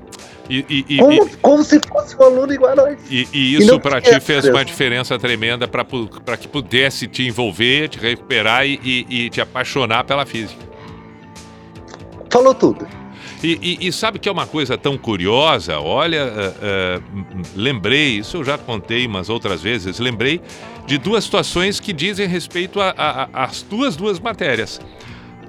[0.50, 2.98] E, e- e- Como, como se fosse um aluno igual a nós.
[3.10, 5.86] E, e E isso tinha ti fez uma diferença tremenda pra
[6.38, 10.73] que pudesse te envolver, te recuperar e, e- e te apaixonar pela física.
[12.34, 12.88] Falou tudo.
[13.44, 15.80] E, e- e sabe que é uma coisa tão curiosa?
[15.80, 16.32] Olha,
[17.14, 20.42] m- m- lembrei, isso eu já contei umas outras vezes, lembrei
[20.88, 22.80] de duas situações que dizem respeito
[23.32, 24.82] às tuas duas matérias.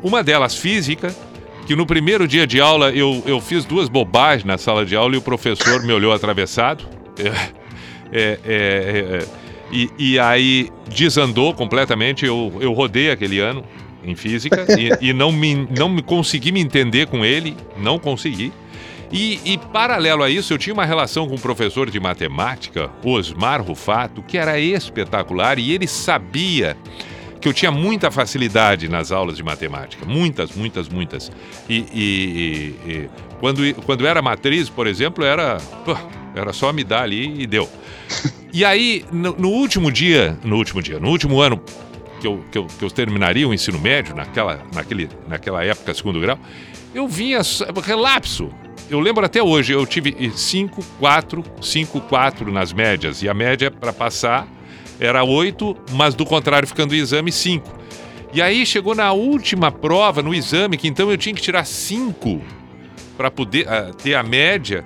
[0.03, 1.15] Uma delas, física,
[1.67, 5.15] que no primeiro dia de aula eu, eu fiz duas bobagens na sala de aula
[5.15, 6.85] e o professor me olhou atravessado.
[7.19, 7.29] É,
[8.13, 9.27] é, é, é,
[9.73, 12.27] e, e aí desandou completamente.
[12.27, 13.65] Eu, eu rodei aquele ano
[14.05, 18.53] em física e, e não, me, não me consegui me entender com ele, não consegui.
[19.13, 23.63] E, e, paralelo a isso, eu tinha uma relação com um professor de matemática, Osmar
[23.63, 26.77] Rufato, que era espetacular e ele sabia
[27.41, 30.05] que eu tinha muita facilidade nas aulas de matemática.
[30.07, 31.31] Muitas, muitas, muitas.
[31.69, 35.95] E, e- e- quando, quando era matriz, por exemplo, era, pô,
[36.35, 37.69] era só me dar ali e deu.
[38.53, 41.61] E aí, no, no último dia, no último dia, no último ano
[42.25, 46.19] que eu, que eu, que eu terminaria o ensino médio, naquela, naquele, naquela época, segundo
[46.19, 46.39] grau,
[46.95, 47.41] eu vinha
[47.83, 48.51] relapso.
[48.89, 53.23] Eu lembro até hoje, eu tive 5, 4, 5, 4 nas médias.
[53.23, 54.49] E a média para passar
[54.99, 57.81] era 8, mas do contrário, ficando o exame 5.
[58.33, 62.41] E aí chegou na última prova, no exame, que então eu tinha que tirar 5
[63.19, 64.83] para poder ah, ter a média.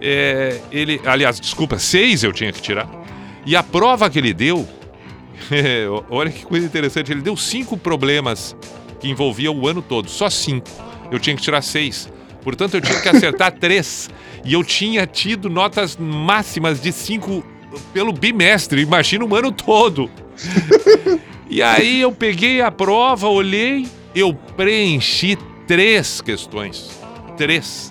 [0.00, 2.88] É, ele, aliás, desculpa, 6 eu tinha que tirar.
[3.44, 4.66] E a prova que ele deu,
[6.10, 8.56] olha que coisa interessante, ele deu cinco problemas
[9.00, 10.68] que envolviam o ano todo, só cinco.
[11.10, 12.08] Eu tinha que tirar seis.
[12.42, 14.10] Portanto, eu tinha que acertar três.
[14.44, 17.44] E eu tinha tido notas máximas de cinco
[17.92, 20.10] pelo bimestre, imagina um ano todo.
[21.48, 25.36] e aí eu peguei a prova, olhei, eu preenchi
[25.66, 27.00] três questões.
[27.36, 27.90] Três.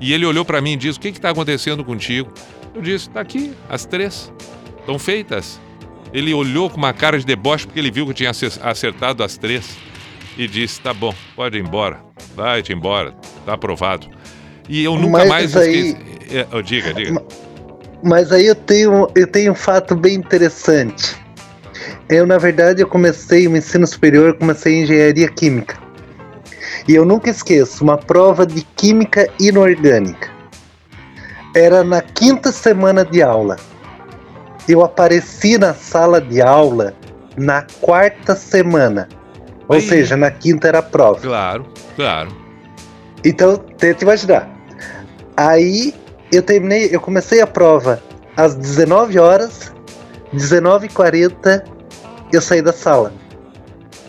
[0.00, 2.30] E ele olhou para mim e disse: O que está acontecendo contigo?
[2.74, 4.32] Eu disse: Está aqui, as três.
[4.80, 5.60] Estão feitas.
[6.14, 9.22] Ele olhou com uma cara de deboche porque ele viu que eu tinha ace- acertado
[9.24, 9.76] as três.
[10.38, 11.98] E disse: Tá bom, pode ir embora.
[12.34, 13.12] Vai-te embora.
[13.44, 14.06] Tá aprovado.
[14.68, 16.36] E eu nunca Mas mais aí- esqueci.
[16.36, 17.22] É, oh, diga, diga.
[18.02, 21.16] Mas aí eu tenho, eu tenho um fato bem interessante.
[22.08, 25.76] Eu, na verdade, eu comecei o ensino superior, eu comecei em engenharia química.
[26.86, 30.30] E eu nunca esqueço, uma prova de química inorgânica.
[31.56, 33.56] Era na quinta semana de aula.
[34.68, 36.94] Eu apareci na sala de aula
[37.36, 39.08] na quarta semana.
[39.68, 39.82] Ou Aí.
[39.82, 41.20] seja, na quinta era a prova.
[41.20, 42.28] Claro, claro.
[43.24, 44.48] Então, tenta imaginar.
[45.36, 45.94] Aí
[46.30, 48.02] eu terminei, eu comecei a prova
[48.36, 49.72] às 19 horas,
[50.34, 51.64] 19h40
[52.32, 53.12] eu saí da sala.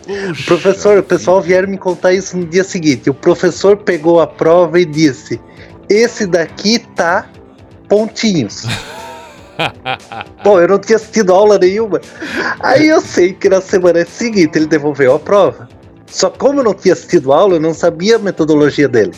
[0.08, 3.10] O professor, o pessoal vieram me contar isso no dia seguinte.
[3.10, 5.40] O professor pegou a prova e disse:
[5.88, 7.28] Esse daqui tá
[7.88, 8.64] pontinhos.
[10.44, 12.00] Bom, eu não tinha assistido aula nenhuma.
[12.60, 15.68] Aí eu sei que na semana seguinte ele devolveu a prova.
[16.06, 19.12] Só como eu não tinha assistido aula, eu não sabia a metodologia dele.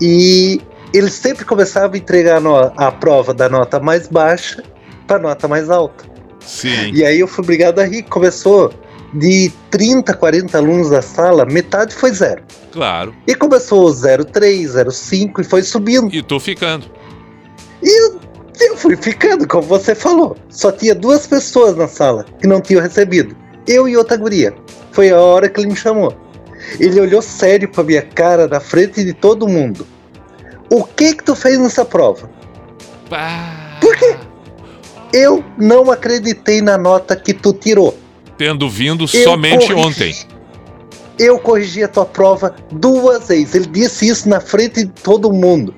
[0.00, 0.60] E
[0.92, 4.62] ele sempre começava a entregar a, a prova da nota mais baixa
[5.06, 6.04] para nota mais alta.
[6.40, 6.90] Sim.
[6.92, 8.02] E aí eu fui obrigado a rir.
[8.04, 8.72] Começou
[9.12, 12.42] de 30, 40 alunos da sala, metade foi zero.
[12.72, 13.14] Claro.
[13.26, 16.12] E começou 03, 05 e foi subindo.
[16.12, 16.86] E tô ficando.
[17.82, 18.12] E
[18.84, 20.36] fui ficando, como você falou.
[20.50, 23.34] Só tinha duas pessoas na sala que não tinham recebido.
[23.66, 24.54] Eu e outra guria.
[24.92, 26.14] Foi a hora que ele me chamou.
[26.78, 29.86] Ele olhou sério pra minha cara na frente de todo mundo.
[30.70, 32.28] O que que tu fez nessa prova?
[33.08, 33.78] Pá.
[33.80, 34.16] Por quê?
[35.12, 37.96] Eu não acreditei na nota que tu tirou.
[38.36, 40.14] Tendo vindo Eu somente corrigi- ontem.
[41.18, 43.54] Eu corrigi a tua prova duas vezes.
[43.54, 45.74] Ele disse isso na frente de todo mundo.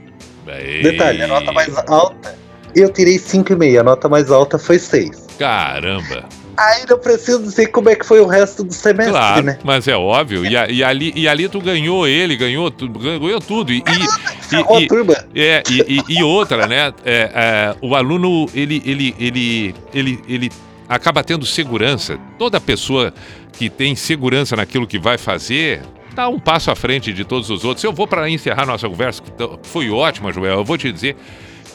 [0.48, 2.36] Ei, Detalhe, a nota mais alta,
[2.76, 3.80] eu tirei 5,5.
[3.80, 5.26] A nota mais alta foi 6.
[5.38, 6.24] Caramba.
[6.56, 9.58] Aí não preciso dizer como é que foi o resto do semestre, Claro, né?
[9.62, 10.46] mas é óbvio.
[10.46, 13.72] E, a- e ali, e ali tu ganhou ele, ganhou, tu, ganhou tudo.
[13.72, 13.82] E, e,
[14.48, 15.14] Ferrou e- a turma.
[15.34, 16.94] É, e, e- e outra, né?
[17.04, 20.52] é, é, o aluno, ele, ele, ele, ele, ele
[20.88, 22.18] acaba tendo segurança.
[22.38, 23.12] Toda pessoa
[23.52, 25.82] que tem segurança naquilo que vai fazer
[26.14, 27.84] tá um passo à frente de todos os outros.
[27.84, 30.60] Eu vou para encerrar nossa conversa, que tá- foi ótima, Joel.
[30.60, 31.14] Eu vou te dizer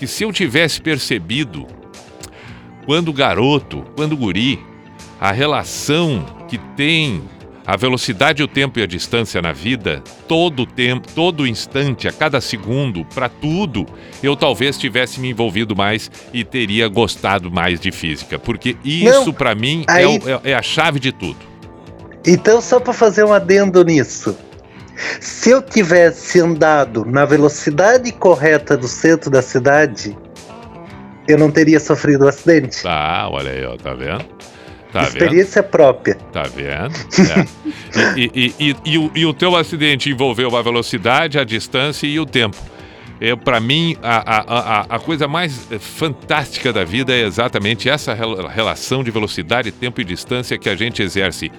[0.01, 1.67] que se eu tivesse percebido
[2.87, 4.59] quando garoto, quando guri,
[5.19, 7.21] a relação que tem
[7.67, 12.11] a velocidade, o tempo e a distância na vida, todo o tempo, todo instante, a
[12.11, 13.85] cada segundo, para tudo,
[14.23, 19.53] eu talvez tivesse me envolvido mais e teria gostado mais de física, porque isso para
[19.53, 21.37] mim é, aí- é- é a chave de tudo.
[22.25, 24.35] Então, só para fazer um adendo nisso.
[25.19, 30.17] Se eu tivesse andado na velocidade correta do centro da cidade,
[31.27, 32.83] eu não teria sofrido o acidente.
[32.83, 34.25] Tá, olha aí, ó, tá vendo?
[34.91, 35.07] Tá vendo?
[35.07, 36.15] Experiência própria.
[36.33, 36.93] Tá vendo?
[37.31, 38.19] É.
[38.19, 42.25] E, e- e- o, e o teu acidente envolveu a velocidade, a distância e o
[42.25, 42.57] tempo.
[43.19, 48.13] É, para mim, a, a, a, a coisa mais fantástica da vida é exatamente essa
[48.15, 51.51] rel- relação de velocidade, tempo e distância que a gente exerce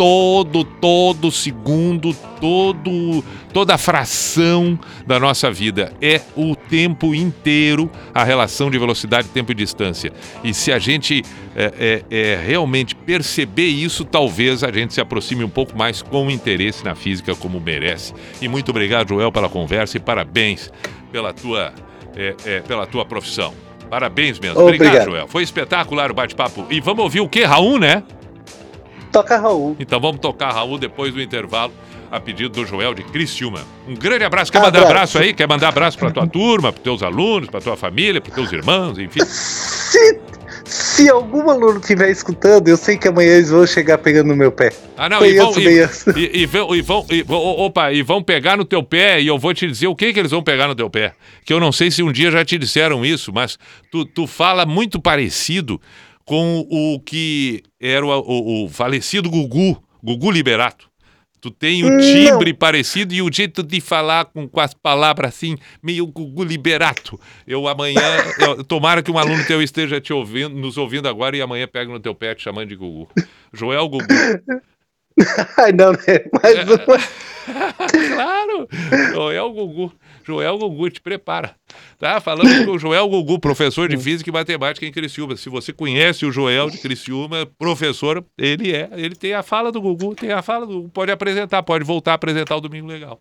[0.00, 3.22] todo, todo segundo, todo,
[3.52, 5.92] toda fração da nossa vida.
[6.00, 10.10] É o tempo inteiro a relação de velocidade, tempo e distância.
[10.42, 11.22] E se a gente
[11.54, 16.30] é, é, é, realmente perceber isso, talvez a gente se aproxime um pouco mais com
[16.30, 18.14] interesse na física como merece.
[18.40, 20.72] E muito obrigado, Joel, pela conversa e parabéns
[21.12, 21.74] pela tua,
[22.16, 23.52] é, é, pela tua profissão.
[23.90, 24.62] Parabéns mesmo.
[24.62, 25.04] Obrigado.
[25.04, 25.28] Joel.
[25.28, 26.64] Foi espetacular o bate-papo.
[26.70, 28.02] E vamos ouvir o que, Raul, né?
[29.12, 29.76] Toca Raul.
[29.78, 31.72] Então vamos tocar Raul depois do intervalo,
[32.10, 33.60] a pedido do Joel de Criciúma.
[33.88, 34.50] Um grande abraço.
[34.52, 34.90] Quer mandar Abraço.
[35.16, 35.32] abraço aí?
[35.32, 38.98] Quer mandar abraço pra tua turma, pros teus alunos, pra tua família, pros teus irmãos,
[38.98, 39.20] enfim.
[39.24, 40.18] Se,
[40.64, 44.52] se algum aluno estiver escutando, eu sei que amanhã eles vão chegar pegando no meu
[44.52, 44.72] pé.
[44.96, 45.80] Ah, não, e vão, e,
[46.16, 49.26] e- e vão, e vão, e vão- opa, e vão pegar no teu pé, e
[49.26, 51.14] eu vou te dizer o que que eles vão pegar no teu pé.
[51.44, 53.58] Que eu não sei se um dia já te disseram isso, mas
[53.90, 55.80] tu, tu fala muito parecido
[56.24, 60.88] com o que era o, o- o falecido Gugu, Gugu Liberato.
[61.40, 61.98] Tu tem o Não.
[62.00, 67.18] timbre parecido e o jeito de falar com, com as palavras assim, meio Gugu Liberato.
[67.46, 68.00] Eu amanhã,
[68.40, 71.90] eu- tomara que um aluno teu esteja te ouvindo, nos ouvindo agora e amanhã pega
[71.90, 73.08] no teu pé te chamando de Gugu.
[73.54, 74.04] Joel Gugu.
[75.58, 75.98] Ai, não, né?
[76.42, 77.00] Mais uma.
[78.14, 78.68] Claro!
[79.12, 79.92] Joel Gugu.
[80.24, 81.54] Joel Gugu, te prepara.
[81.98, 82.20] Tá?
[82.20, 85.36] Falando com o Joel Gugu, professor de física e matemática em Criciúma.
[85.36, 88.88] Se você conhece o Joel de Criciúma, professor, ele é.
[88.92, 90.88] Ele tem a fala do Gugu, tem a fala do Gugu.
[90.90, 93.20] Pode apresentar, pode voltar a apresentar o Domingo Legal.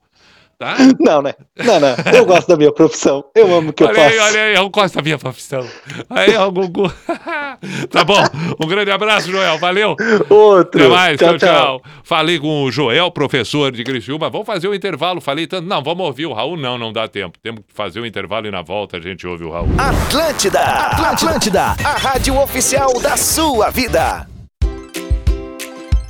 [0.59, 0.75] Tá?
[0.99, 1.35] Não, né?
[1.57, 1.95] Não, não.
[2.13, 3.23] Eu gosto da minha profissão.
[3.33, 4.09] Eu amo o que eu olha faço.
[4.09, 5.65] aí, olha aí, eu gosto da minha profissão.
[6.09, 6.91] Aí, ó, o Gugu.
[7.89, 8.21] tá bom.
[8.61, 9.57] Um grande abraço, Joel.
[9.57, 9.95] Valeu.
[10.29, 10.81] Outro.
[10.81, 11.81] Até mais, tchau, tchau.
[12.03, 14.29] Falei com o Joel, professor de Criciúma.
[14.29, 15.21] Vamos fazer o intervalo.
[15.21, 15.65] Falei tanto.
[15.65, 16.57] Não, vamos ouvir o Raul.
[16.57, 17.39] Não, não dá tempo.
[17.41, 19.69] Temos que fazer o intervalo e na volta a gente ouve o Raul.
[19.77, 24.27] Atlântida, Atlântida, a rádio oficial da sua vida.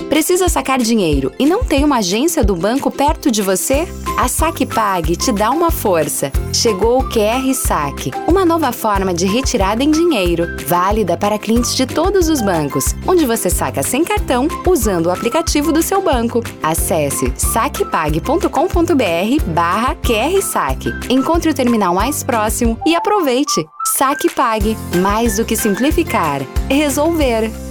[0.09, 3.87] Precisa sacar dinheiro e não tem uma agência do banco perto de você?
[4.17, 6.31] A SaquePag te dá uma força.
[6.51, 11.85] Chegou o QR Saque, uma nova forma de retirada em dinheiro, válida para clientes de
[11.85, 16.41] todos os bancos, onde você saca sem cartão usando o aplicativo do seu banco.
[16.61, 20.91] Acesse saquepag.com.br barra QR Saque.
[21.07, 23.63] Encontre o terminal mais próximo e aproveite.
[23.85, 24.75] Saque Pague.
[25.01, 26.41] Mais do que simplificar.
[26.67, 27.68] Resolver.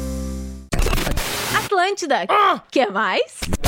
[1.79, 2.27] Atlântida.
[2.73, 3.68] Quer mais?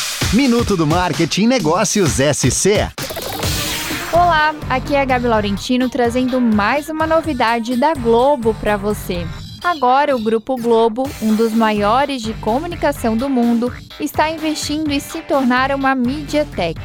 [0.33, 2.89] Minuto do Marketing Negócios SC.
[4.13, 9.27] Olá, aqui é a Gabi Laurentino trazendo mais uma novidade da Globo para você.
[9.61, 15.21] Agora, o Grupo Globo, um dos maiores de comunicação do mundo, está investindo em se
[15.21, 16.79] tornar uma MediaTek,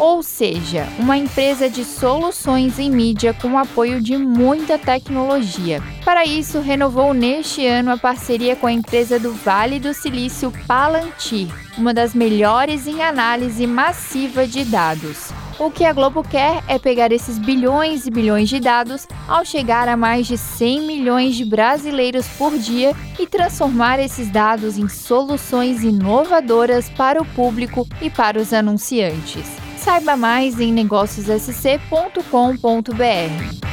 [0.00, 5.82] ou seja, uma empresa de soluções em mídia com apoio de muita tecnologia.
[6.02, 11.48] Para isso, renovou neste ano a parceria com a empresa do Vale do Silício Palantir,
[11.76, 15.34] uma das melhores em análise massiva de dados.
[15.58, 19.86] O que a Globo quer é pegar esses bilhões e bilhões de dados ao chegar
[19.86, 25.84] a mais de 100 milhões de brasileiros por dia e transformar esses dados em soluções
[25.84, 29.69] inovadoras para o público e para os anunciantes.
[29.82, 33.70] Saiba mais em negóciossc.com.br.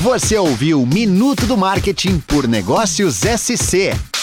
[0.00, 4.13] Você ouviu Minuto do Marketing por Negócios SC.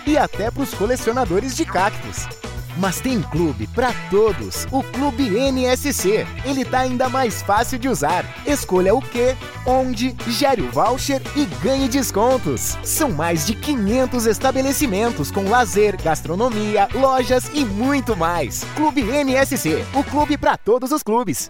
[0.07, 2.46] e até pros colecionadores de cactos.
[2.77, 6.27] Mas tem clube pra todos, o Clube NSC.
[6.45, 8.24] Ele tá ainda mais fácil de usar.
[8.47, 9.35] Escolha o que,
[9.66, 12.77] onde, gere o voucher e ganhe descontos.
[12.83, 18.64] São mais de 500 estabelecimentos com lazer, gastronomia, lojas e muito mais.
[18.74, 21.49] Clube NSC, o clube pra todos os clubes.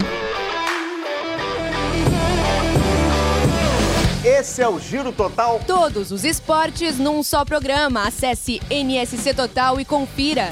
[4.39, 5.59] Esse é o Giro Total.
[5.67, 8.07] Todos os esportes num só programa.
[8.07, 10.51] Acesse NSC Total e confira.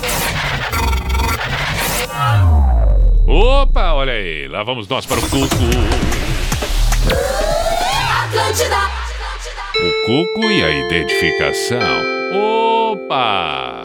[3.26, 5.44] Opa, olha aí, lá vamos nós para o Cuco.
[8.24, 8.78] Atlântida.
[9.76, 12.00] O Cuco e a identificação.
[12.32, 13.82] Opa!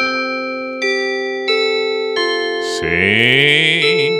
[2.79, 4.17] Sim.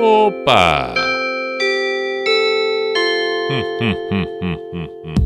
[0.00, 1.11] Opa!
[3.52, 5.21] Hmm, hmm, hmm, hmm, hmm, hmm.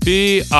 [0.00, 0.50] P-I-J-A-M-A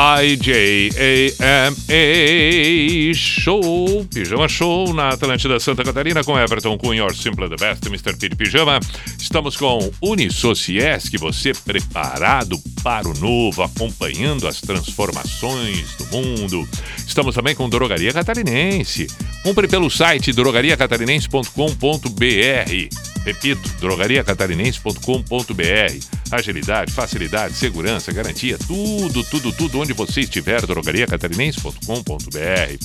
[3.15, 8.17] Show, Pijama Show na Atlântida Santa Catarina com Everton Cunha, Simple the Best, Mr.
[8.17, 8.79] Piri Pijama.
[9.19, 16.69] Estamos com Unisociesc, você preparado para o novo, acompanhando as transformações do mundo.
[16.99, 19.07] Estamos também com Drogaria Catarinense.
[19.43, 23.10] Compre pelo site drogariacatarinense.com.br.
[23.25, 26.21] Repito, drogariacatarinense.com.br.
[26.31, 32.79] Agilidade, facilidade, segurança, garantia, tudo, tudo, tudo onde você estiver, drogariacatarinense.com.br.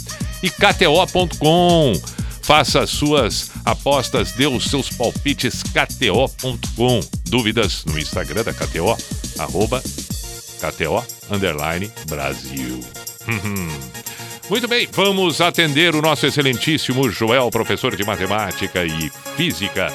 [0.44, 1.94] E KTO.com.
[2.42, 7.00] Faça as suas apostas, dê os seus palpites KTO.com.
[7.24, 8.96] dúvidas no Instagram da KTO,
[9.40, 9.82] arroba
[10.60, 12.82] KTO underline Brasil.
[14.48, 19.92] Muito bem, vamos atender o nosso excelentíssimo Joel, professor de matemática e física.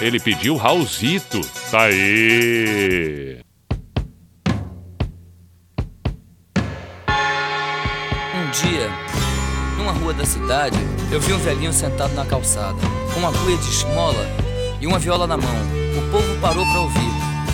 [0.00, 1.40] Ele pediu Raulzito.
[1.70, 3.38] Tá aí.
[8.34, 8.90] Um dia,
[9.76, 10.78] numa rua da cidade,
[11.12, 12.78] eu vi um velhinho sentado na calçada,
[13.12, 14.26] com uma cuia de esmola
[14.80, 15.54] e uma viola na mão.
[15.98, 17.10] O povo parou para ouvir.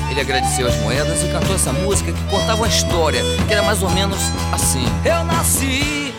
[0.09, 3.83] Ele agradeceu as moedas e cantou essa música que contava uma história que era mais
[3.83, 4.19] ou menos
[4.53, 6.15] assim: Eu nasci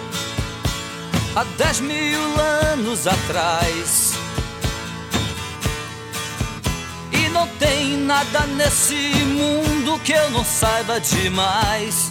[1.33, 4.26] há dez mil anos atrás.
[7.37, 12.09] Não tem nada nesse mundo que eu não saiba demais.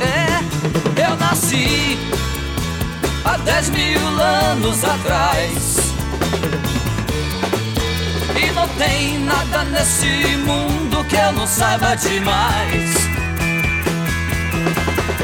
[0.00, 1.96] É, eu nasci
[3.24, 5.76] há dez mil anos atrás.
[8.34, 12.90] E não tem nada nesse mundo que eu não saiba demais.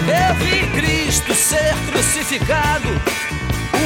[0.07, 2.89] Eu vi Cristo ser crucificado,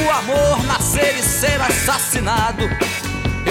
[0.05, 2.69] o amor nascer e ser assassinado.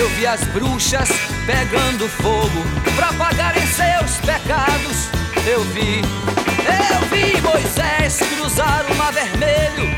[0.02, 1.08] Eu vi as bruxas
[1.46, 2.64] pegando fogo
[2.96, 5.08] pra pagarem seus pecados.
[5.46, 6.02] Eu vi,
[6.66, 9.96] eu vi Moisés cruzar o mar vermelho.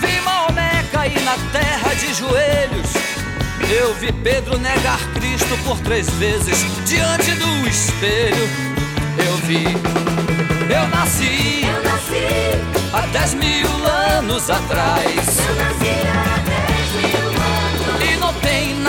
[0.00, 2.90] Vi Maomé cair na terra de joelhos.
[3.70, 8.48] Eu vi Pedro negar Cristo por três vezes diante do espelho.
[9.24, 9.62] Eu vi,
[10.68, 15.04] eu nasci, eu nasci há dez mil anos atrás.
[15.06, 17.27] Eu nasci há dez mil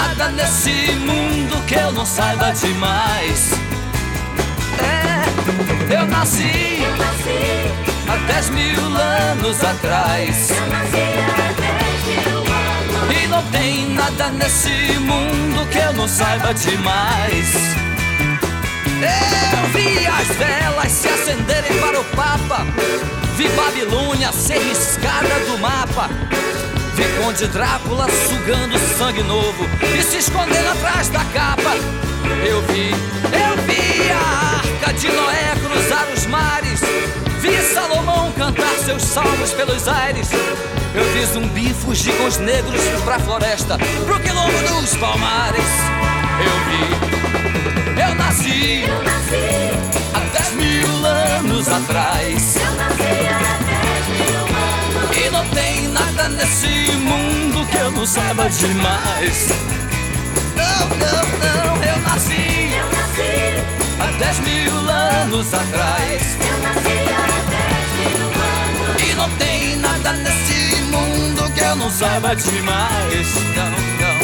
[0.10, 0.72] nada nesse
[1.06, 3.52] mundo que eu não saiba demais.
[4.82, 7.72] É, eu nasci, eu nasci
[8.08, 10.50] há dez mil anos atrás.
[10.50, 10.98] Eu nasci
[11.30, 13.24] há dez mil anos.
[13.24, 17.54] E não tem nada nesse mundo que eu não saiba demais.
[19.02, 22.66] Eu vi as velas se acenderem para o Papa.
[23.38, 26.10] Vi Babilônia ser riscada do mapa.
[27.22, 29.66] Conde Drácula sugando sangue novo
[29.98, 31.76] e se escondendo atrás da capa.
[32.46, 36.82] Eu vi, eu vi a arca de Noé cruzar os mares.
[37.40, 40.30] Vi Salomão cantar seus salmos pelos aires.
[40.94, 45.66] Eu vi zumbi fugir com os negros pra floresta, pro quilombo dos palmares.
[46.44, 49.72] Eu vi, eu nasci, eu nasci
[50.14, 52.56] há dez mil anos atrás.
[52.56, 53.69] Eu nasci mil anos.
[55.16, 59.50] E não tem nada nesse mundo que eu não saiba demais.
[60.56, 63.64] Não, não, não, eu nasci, eu nasci
[64.00, 66.38] há dez mil anos atrás.
[66.40, 69.02] Eu nasci há dez mil anos.
[69.02, 73.28] E não tem nada nesse mundo que eu não saiba demais.
[73.56, 74.20] Não, não.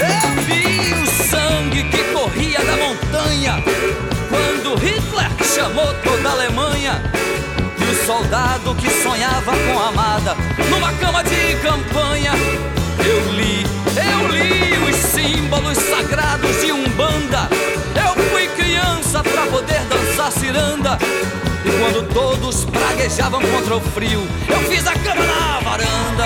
[0.00, 3.62] Eu vi o sangue que corria da montanha
[4.28, 7.23] quando Hitler chamou toda a Alemanha.
[7.90, 10.36] O soldado que sonhava com a amada
[10.70, 12.32] numa cama de campanha.
[12.98, 13.62] Eu li,
[13.96, 17.48] eu li os símbolos sagrados de Umbanda.
[17.94, 20.98] Eu fui criança pra poder dançar ciranda.
[21.64, 26.24] E quando todos praguejavam contra o frio, eu fiz a cama na varanda.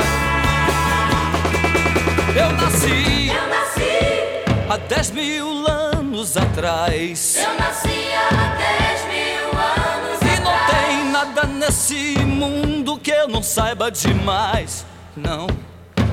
[2.36, 7.36] Eu nasci, eu nasci há 10 mil anos atrás.
[7.36, 8.78] Eu nasci há 10
[11.39, 14.84] nada nesse mundo que eu não saiba demais.
[15.16, 15.47] Não,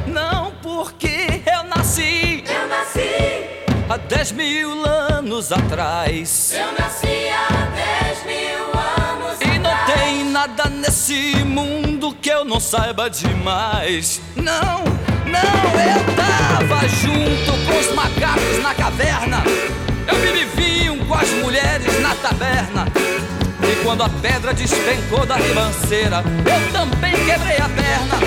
[0.05, 2.43] não, porque eu nasci.
[2.47, 6.53] Eu nasci, há dez mil anos atrás.
[6.53, 12.59] eu nasci há dez mil anos E não tem nada nesse mundo que eu não
[12.59, 14.21] saiba demais.
[14.35, 14.83] Não,
[15.25, 19.43] não, eu tava junto com os macacos na caverna.
[20.07, 22.85] Eu vinho com as mulheres na taberna.
[23.85, 28.17] Quando a pedra despencou da ribanceira, eu também quebrei a perna.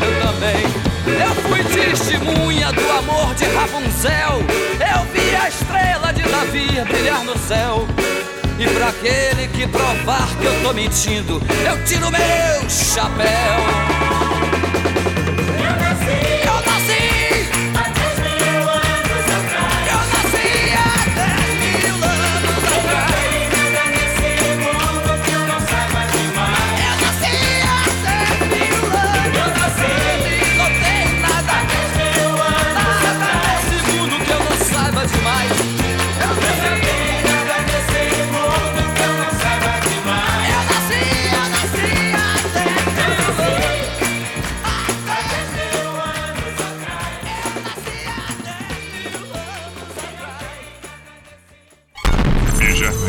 [0.00, 0.62] Eu também.
[1.20, 4.38] Eu fui testemunha do amor de Rapunzel.
[4.78, 7.84] Eu vi a estrela de Davi brilhar no céu.
[8.56, 14.01] E pra aquele que provar que eu tô mentindo, eu tiro meu chapéu.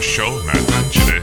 [0.03, 0.55] show, man.
[0.69, 1.22] Manchini.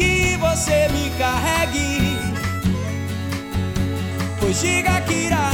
[0.00, 2.16] que você me carregue.
[4.40, 5.52] Pois diga que irá,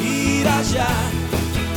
[0.00, 0.88] irá já,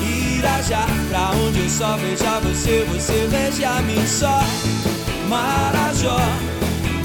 [0.01, 0.85] irá já.
[1.09, 4.39] Pra onde eu só veja você, você veja mim só.
[5.27, 6.17] Marajó,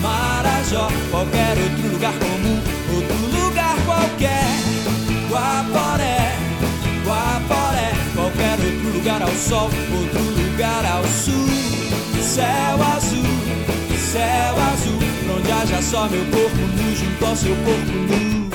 [0.01, 2.61] Marajó, qualquer outro lugar comum,
[2.95, 4.47] outro lugar qualquer.
[5.29, 6.37] Guaporé,
[7.05, 11.49] Guaporé, qualquer outro lugar ao sol, outro lugar ao sul,
[12.23, 13.38] céu azul
[14.13, 14.99] céu azul,
[15.37, 18.49] onde haja só meu corpo nu junto ao seu corpo nu.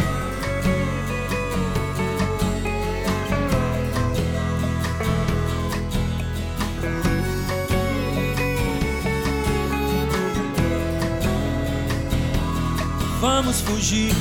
[13.22, 14.14] Vamos fugir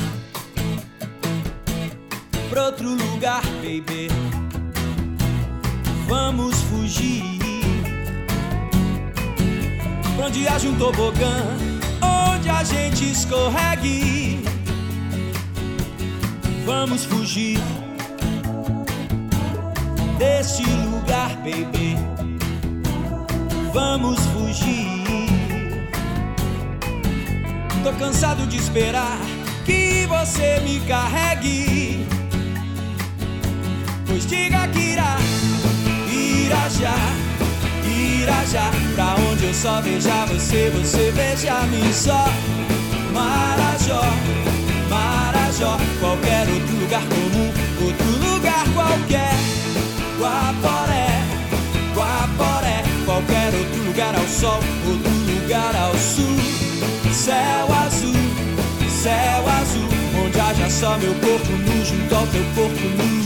[2.49, 4.12] pra outro lugar, baby.
[10.33, 11.45] Onde haja um tobogã,
[12.01, 14.43] onde a gente escorregue.
[16.65, 17.59] Vamos fugir
[20.17, 21.95] deste lugar, baby.
[23.71, 25.03] Vamos fugir.
[27.83, 29.19] Tô cansado de esperar
[29.65, 32.07] que você me carregue.
[34.07, 35.15] Pois diga que irá,
[36.11, 36.95] irá já,
[38.23, 38.71] irá já.
[38.95, 42.25] Pra onde eu só veja você, você veja mim só.
[43.13, 44.03] Marajó,
[44.89, 47.51] Marajó, qualquer outro lugar comum,
[47.85, 49.33] outro lugar qualquer.
[50.19, 51.07] Guaporé,
[51.93, 56.35] Guaporé, qualquer outro lugar ao sol, outro lugar ao sul.
[57.13, 58.13] Céu azul,
[59.03, 59.89] céu azul,
[60.25, 63.22] onde haja só meu corpo nu junto ao teu corpo nu.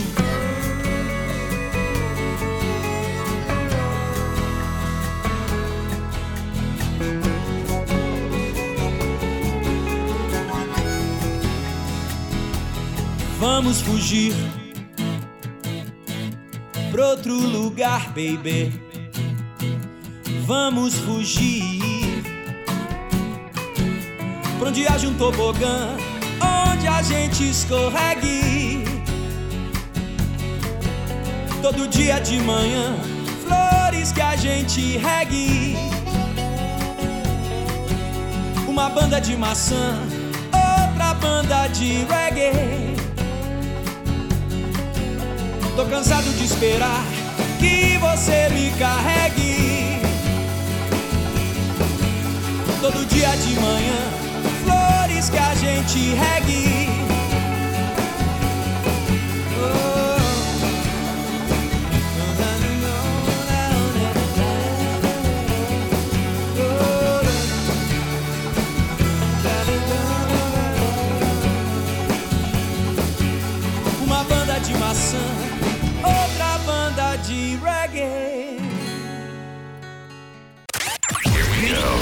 [13.60, 14.32] Vamos fugir
[16.92, 18.72] pra outro lugar, baby.
[20.46, 22.22] Vamos fugir
[24.60, 25.96] pra onde haja um tobogã,
[26.70, 28.84] onde a gente escorregue.
[31.60, 32.94] Todo dia de manhã,
[33.44, 35.76] flores que a gente regue.
[38.68, 39.98] Uma banda de maçã,
[40.54, 42.57] outra banda de reggae.
[45.78, 47.04] Tô cansado de esperar
[47.60, 50.00] que você me carregue.
[52.80, 54.00] Todo dia de manhã,
[54.64, 57.17] flores que a gente regue.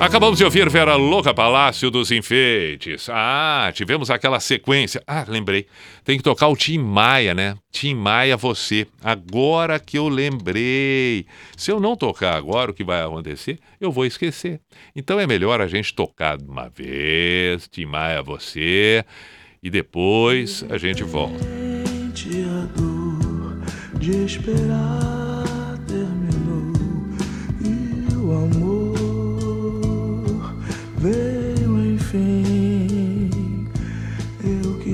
[0.00, 3.08] Acabamos de ouvir Vera Louca Palácio dos Enfeites.
[3.10, 5.02] Ah, tivemos aquela sequência.
[5.04, 5.66] Ah, lembrei.
[6.04, 7.56] Tem que tocar o Tim Maia, né?
[7.72, 8.86] Tim Maia, você.
[9.02, 11.26] Agora que eu lembrei.
[11.56, 13.58] Se eu não tocar agora, o que vai acontecer?
[13.80, 14.60] Eu vou esquecer.
[14.94, 17.66] Então é melhor a gente tocar de uma vez.
[17.66, 19.04] Tim Maia, você.
[19.60, 21.44] E depois a gente volta.
[21.44, 23.62] A dor
[23.98, 26.72] de esperar terminou
[27.60, 28.67] e o amor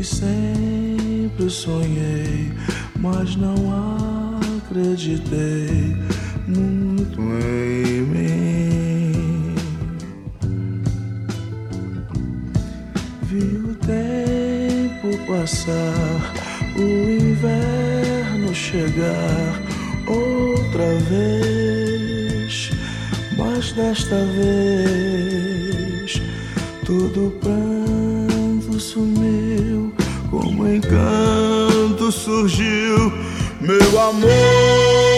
[0.04, 2.52] sempre sonhei,
[3.00, 3.54] mas não
[4.58, 5.96] acreditei
[6.46, 9.54] muito em mim.
[13.22, 16.34] Vi o tempo passar,
[16.76, 19.62] o inverno chegar
[20.06, 22.70] outra vez,
[23.36, 26.20] mas desta vez
[26.84, 29.73] todo pranto sumiu,
[30.44, 33.10] como encanto surgiu,
[33.62, 35.13] meu amor.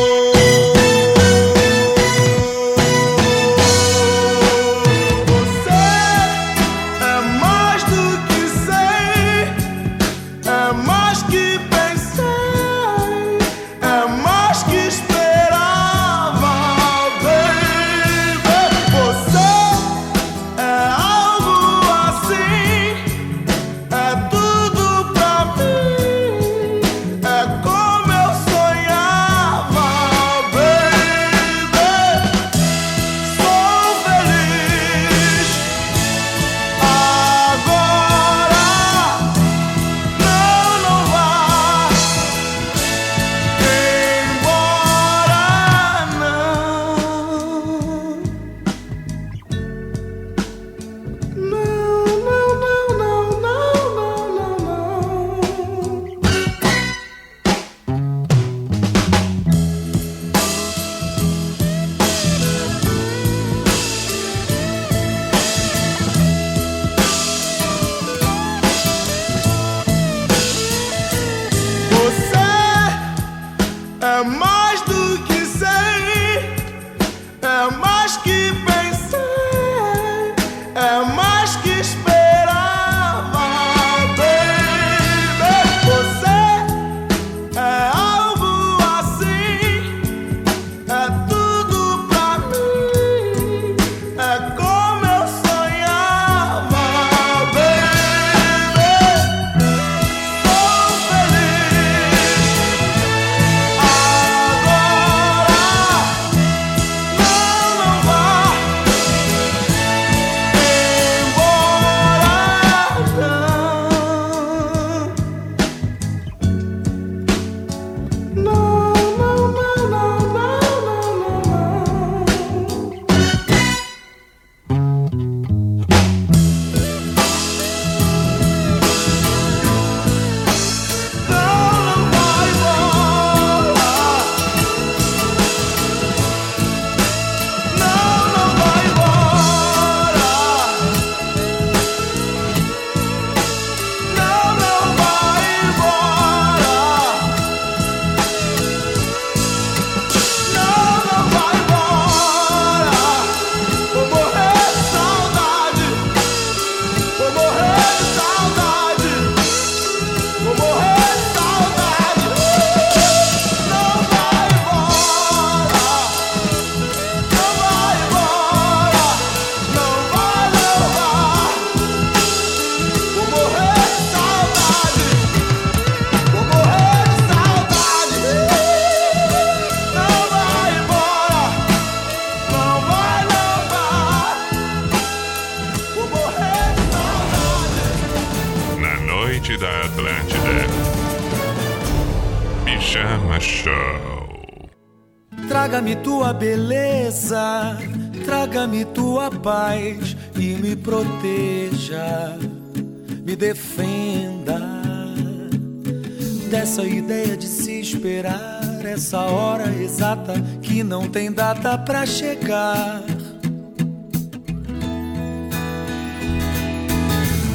[211.17, 213.01] Tem data pra chegar.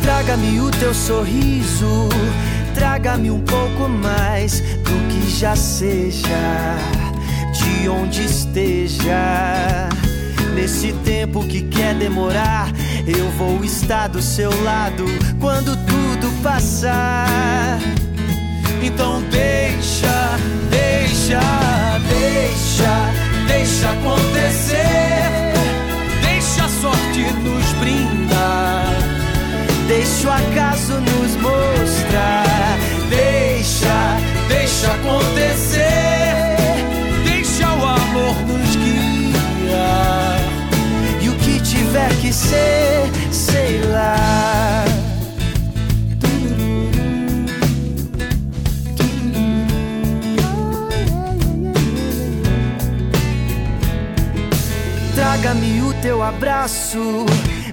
[0.02, 2.10] Traga-me o teu sorriso,
[2.74, 6.76] traga-me um pouco mais do que já seja,
[7.54, 9.88] de onde esteja.
[10.56, 12.68] Nesse tempo que quer demorar,
[13.06, 15.06] eu vou estar do seu lado
[15.40, 17.80] quando tudo passar.
[18.82, 20.40] Então deixa,
[20.72, 21.40] deixa,
[22.10, 23.11] deixa,
[23.48, 24.82] deixa acontecer.
[26.22, 28.96] Deixa a sorte nos brindar.
[29.88, 32.78] Deixa o acaso nos mostrar.
[33.10, 35.86] Deixa, deixa acontecer.
[37.26, 40.40] Deixa o amor nos guiar.
[41.22, 44.91] E o que tiver que ser, sei lá.
[56.02, 57.26] Teu abraço.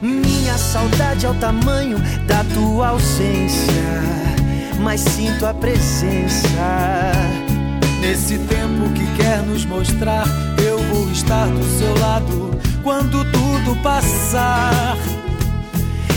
[0.03, 4.03] Minha saudade é o tamanho da tua ausência.
[4.81, 6.47] Mas sinto a presença.
[8.01, 10.25] Nesse tempo que quer nos mostrar,
[10.65, 12.51] eu vou estar do seu lado
[12.83, 14.97] quando tudo passar.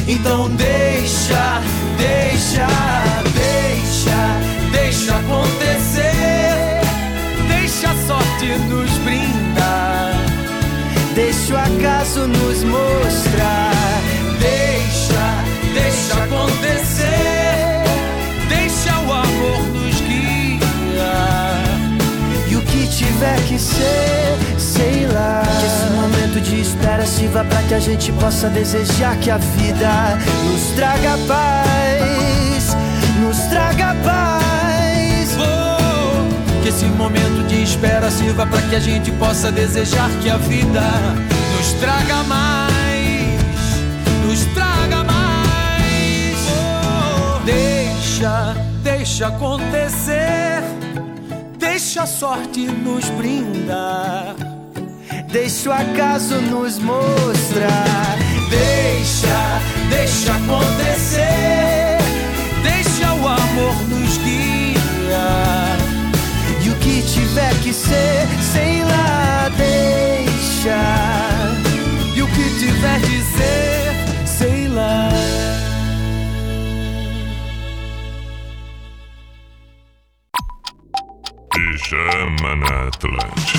[0.08, 1.62] Então deixa,
[1.98, 2.68] deixa,
[3.34, 6.82] deixa, deixa acontecer.
[7.48, 9.91] Deixa a sorte nos brindar.
[11.14, 13.72] Deixa o acaso nos mostrar.
[14.40, 15.44] Deixa,
[15.74, 17.84] deixa acontecer.
[18.48, 21.64] Deixa o amor nos guiar.
[22.50, 25.44] E o que tiver que ser, sei lá.
[25.60, 30.18] Que esse momento de espera sirva pra que a gente possa desejar que a vida
[30.46, 32.78] nos traga paz.
[33.20, 35.38] Nos traga paz.
[35.38, 40.82] Oh, que esse momento espera sirva para que a gente possa desejar que a vida
[41.58, 43.42] nos traga mais,
[44.26, 46.38] nos traga mais.
[46.50, 50.64] Oh, deixa, deixa acontecer,
[51.58, 54.36] deixa a sorte nos brindar.
[55.32, 58.18] Deixa o acaso nos mostrar.
[58.50, 61.71] Deixa, deixa acontecer,
[67.72, 70.78] que ser, sei lá, deixa.
[72.14, 75.10] E o que tiver ser, sei lá.
[81.54, 83.51] Pijama na Atlântida.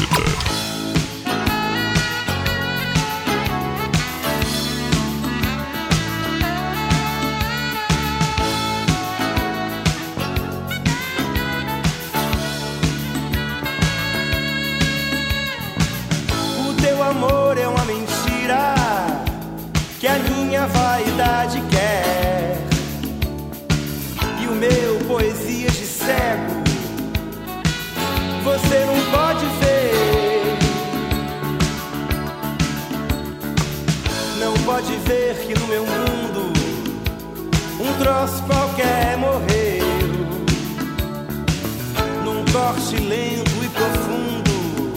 [35.73, 36.53] Meu mundo
[37.81, 39.87] um troço qualquer morreu.
[42.25, 44.93] Num corte lento e profundo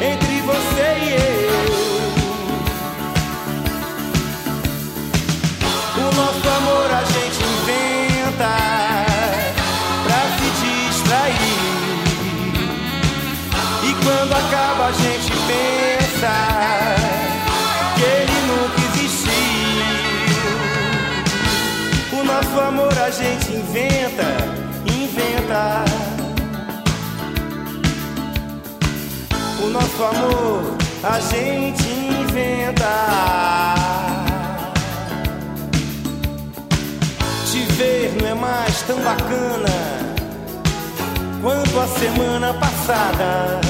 [0.00, 1.50] entre você e eu.
[5.98, 8.52] O nosso amor a gente inventa
[10.04, 11.60] pra se distrair.
[13.82, 16.99] E quando acaba a gente pensa
[22.40, 24.24] nosso amor a gente inventa,
[24.86, 25.84] inventa.
[29.62, 33.74] O nosso amor a gente inventa.
[37.50, 39.68] Te ver não é mais tão bacana
[41.42, 43.60] quanto a semana passada.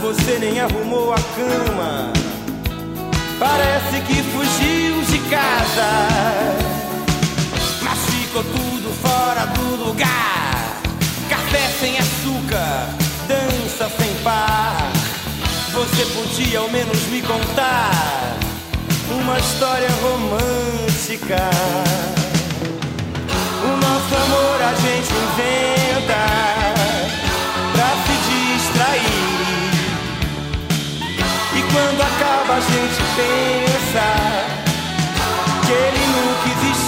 [0.00, 2.12] Você nem arrumou a cama.
[3.38, 6.77] Parece que fugiu de casa.
[8.38, 10.80] Ficou tudo fora do lugar.
[11.28, 12.88] Café sem açúcar,
[13.26, 14.92] dança sem par.
[15.72, 18.36] Você podia ao menos me contar
[19.10, 21.50] uma história romântica.
[23.64, 26.22] O nosso amor a gente inventa
[27.72, 29.18] pra se distrair.
[31.56, 34.06] E quando acaba a gente pensa
[35.66, 36.87] que ele nunca existiu.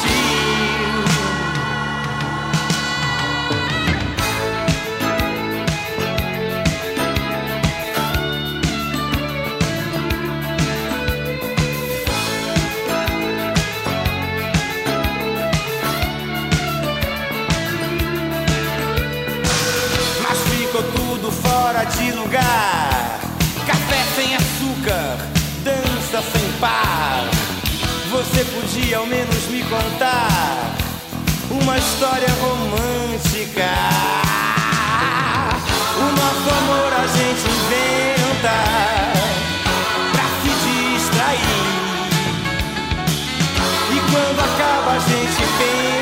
[21.71, 23.21] fora de lugar.
[23.65, 25.17] Café sem açúcar,
[25.63, 27.29] dança sem par.
[28.11, 30.75] Você podia ao menos me contar
[31.49, 33.71] uma história romântica.
[35.97, 38.57] O nosso amor a gente inventa
[40.11, 41.61] pra se distrair.
[43.93, 46.00] E quando acaba a gente pensa.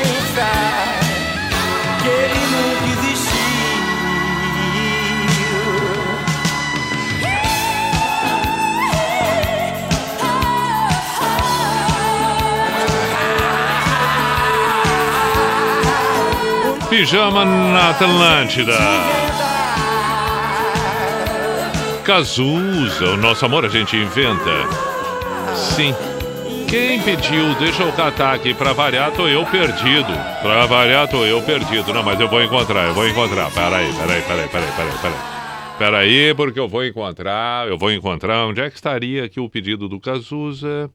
[16.89, 18.73] Pijama na Atlântida.
[22.03, 24.49] Cazuza, o nosso amor a gente inventa.
[25.53, 25.93] Sim.
[26.67, 27.53] Quem pediu?
[27.59, 28.55] Deixa eu catar aqui.
[28.55, 30.11] Pra variar, tô eu perdido.
[30.41, 31.93] Pra variar, tô eu perdido.
[31.93, 33.51] Não, mas eu vou encontrar, eu vou encontrar.
[33.51, 35.39] Peraí, peraí, peraí, peraí, peraí, peraí.
[35.77, 38.47] Peraí, porque eu vou encontrar, eu vou encontrar.
[38.47, 40.89] Onde é que estaria aqui o pedido do Cazuza?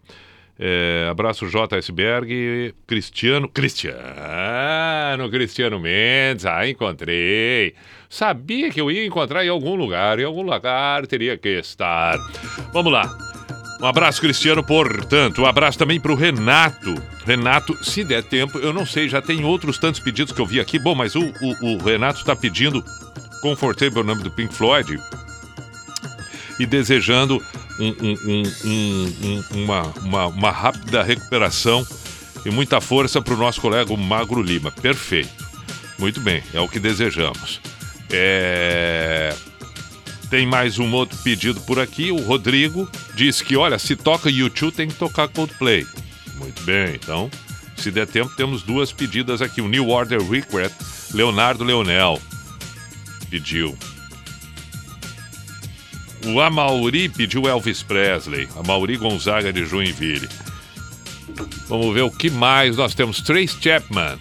[0.59, 3.99] É, abraço JSberg, Cristiano, Cristiano,
[5.31, 7.75] Cristiano Mendes, ah, encontrei.
[8.09, 12.17] Sabia que eu ia encontrar em algum lugar, em algum lugar teria que estar.
[12.73, 13.19] Vamos lá.
[13.81, 15.43] Um abraço, Cristiano, portanto.
[15.43, 16.95] Um abraço também para o Renato.
[17.27, 20.61] Renato, se der tempo, eu não sei, já tem outros tantos pedidos que eu vi
[20.61, 20.79] aqui.
[20.79, 22.83] Bom, mas o, o, o Renato está pedindo
[23.43, 24.99] Comfortable, o nome do Pink Floyd,
[26.59, 27.39] e desejando
[27.79, 31.87] um- um- um- um- um- uma, uma, uma rápida recuperação
[32.45, 34.71] e muita força para o nosso colega Magro Lima.
[34.71, 35.45] Perfeito.
[35.99, 37.61] Muito bem, é o que desejamos.
[38.11, 39.35] É,
[40.31, 42.11] Tem mais um outro pedido por aqui.
[42.11, 45.87] O Rodrigo diz que, olha, se toca YouTube tem que tocar Coldplay.
[46.37, 47.31] Muito bem, então,
[47.77, 49.61] se der tempo, temos duas pedidas aqui.
[49.61, 50.75] O New Order Request,
[51.13, 52.21] Leonardo Leonel
[53.31, 53.77] pediu.
[56.27, 58.49] O Amauri pediu Elvis Presley.
[58.57, 60.29] Amauri Gonzaga de Joinville.
[61.69, 63.21] Vamos ver o que mais nós temos.
[63.21, 64.19] Trace Chapman.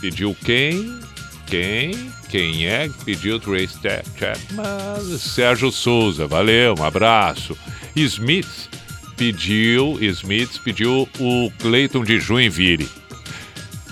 [0.00, 0.98] Pediu quem?
[1.46, 2.10] Quem?
[2.28, 5.18] Quem é que pediu Trace Cha- Chapman?
[5.18, 6.26] Sérgio Souza.
[6.26, 7.56] Valeu, um abraço.
[7.94, 8.68] Smith
[9.16, 9.98] pediu.
[10.00, 12.88] Smith pediu o Clayton de Joinville.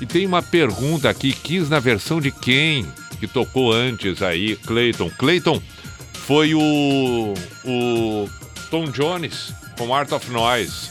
[0.00, 2.84] E tem uma pergunta aqui, quis na versão de quem
[3.20, 5.08] que tocou antes aí, Clayton.
[5.16, 5.62] Clayton
[6.26, 7.34] foi o,
[7.64, 8.30] o
[8.70, 10.90] Tom Jones com Art of Noise.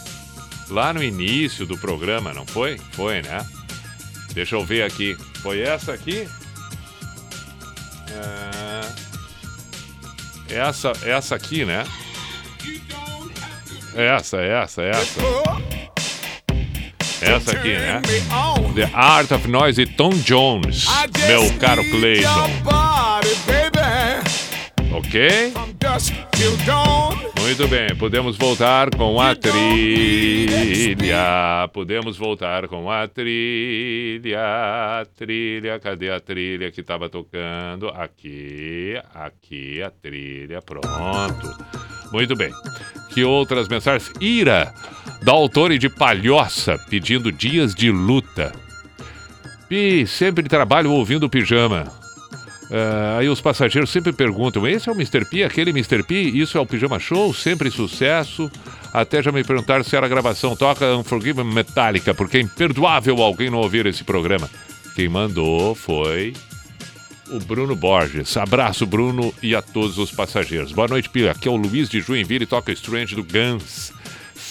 [0.70, 2.80] Lá no início do programa, não foi?
[2.92, 3.46] Foi, né?
[4.34, 5.18] Deixa eu ver aqui.
[5.42, 6.28] Foi essa aqui?
[8.10, 8.82] É...
[10.56, 11.84] Essa, essa aqui, né?
[13.96, 15.22] Essa, essa, essa.
[17.22, 18.02] Essa aqui, né?
[18.76, 20.86] The Art of Noise e Tom Jones,
[21.28, 22.50] meu caro Clayton.
[24.94, 25.52] Ok?
[27.42, 29.58] Muito bem, podemos voltar com a trilha.
[31.74, 34.38] Podemos voltar com a trilha.
[35.18, 37.90] Trilha, cadê a trilha que estava tocando?
[37.90, 41.58] Aqui, aqui a trilha, pronto.
[42.12, 42.52] Muito bem.
[43.16, 44.14] Que outras mensagens?
[44.22, 44.72] Ira,
[45.24, 48.54] da autora de Palhoça, pedindo dias de luta.
[49.68, 52.03] Pi, sempre trabalho ouvindo pijama.
[52.74, 55.24] Ah, aí os passageiros sempre perguntam: esse é o Mr.
[55.26, 56.02] P, aquele Mr.
[56.02, 56.16] P?
[56.16, 57.32] Isso é o Pijama Show?
[57.32, 58.50] Sempre sucesso.
[58.92, 60.56] Até já me perguntaram se era gravação.
[60.56, 64.50] Toca Unforgiven Metallica, porque é imperdoável alguém não ouvir esse programa.
[64.96, 66.34] Quem mandou foi
[67.30, 68.36] o Bruno Borges.
[68.38, 70.72] Abraço, Bruno, e a todos os passageiros.
[70.72, 71.32] Boa noite, Pia.
[71.32, 73.93] Aqui é o Luiz de Joinville, toca Strange do Guns.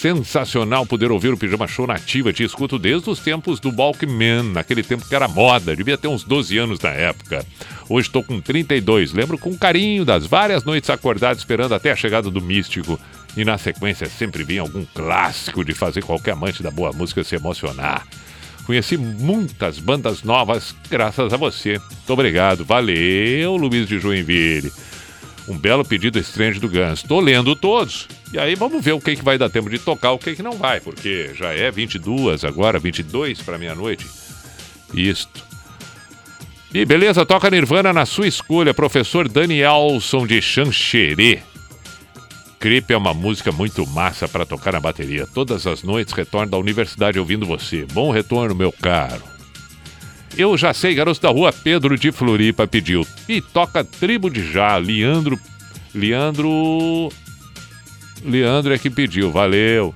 [0.03, 2.33] Sensacional poder ouvir o Pijama Show nativa.
[2.33, 5.77] Te escuto desde os tempos do Walkman, naquele tempo que era moda.
[5.77, 7.47] Devia ter uns 12 anos na época.
[7.89, 9.13] Hoje estou com 32.
[9.13, 12.99] Lembro com carinho das várias noites acordado esperando até a chegada do Místico.
[13.37, 17.37] E na sequência sempre vinha algum clássico de fazer qualquer amante da boa música se
[17.37, 18.05] emocionar.
[18.67, 21.79] Conheci muitas bandas novas graças a você.
[21.79, 22.65] Muito obrigado.
[22.65, 24.73] Valeu, Luiz de Joinville.
[25.49, 27.03] Um belo pedido estranho do Guns.
[27.03, 28.09] Tô lendo todos.
[28.33, 30.43] E aí vamos ver o que, que vai dar tempo de tocar, o que, que
[30.43, 34.07] não vai, porque já é 22 agora, 22 para meia-noite.
[34.95, 35.45] Isto.
[36.73, 41.41] E beleza, toca Nirvana na sua escolha, professor Danielson de Xanxerê.
[42.59, 45.27] Creep é uma música muito massa para tocar na bateria.
[45.27, 47.85] Todas as noites retorno da universidade ouvindo você.
[47.93, 49.32] Bom retorno, meu caro.
[50.37, 53.07] Eu já sei, garoto da rua Pedro de Floripa pediu.
[53.29, 55.39] E toca Tribo de Já, Leandro.
[55.95, 57.11] Leandro.
[58.25, 59.95] Leandro é que pediu, valeu.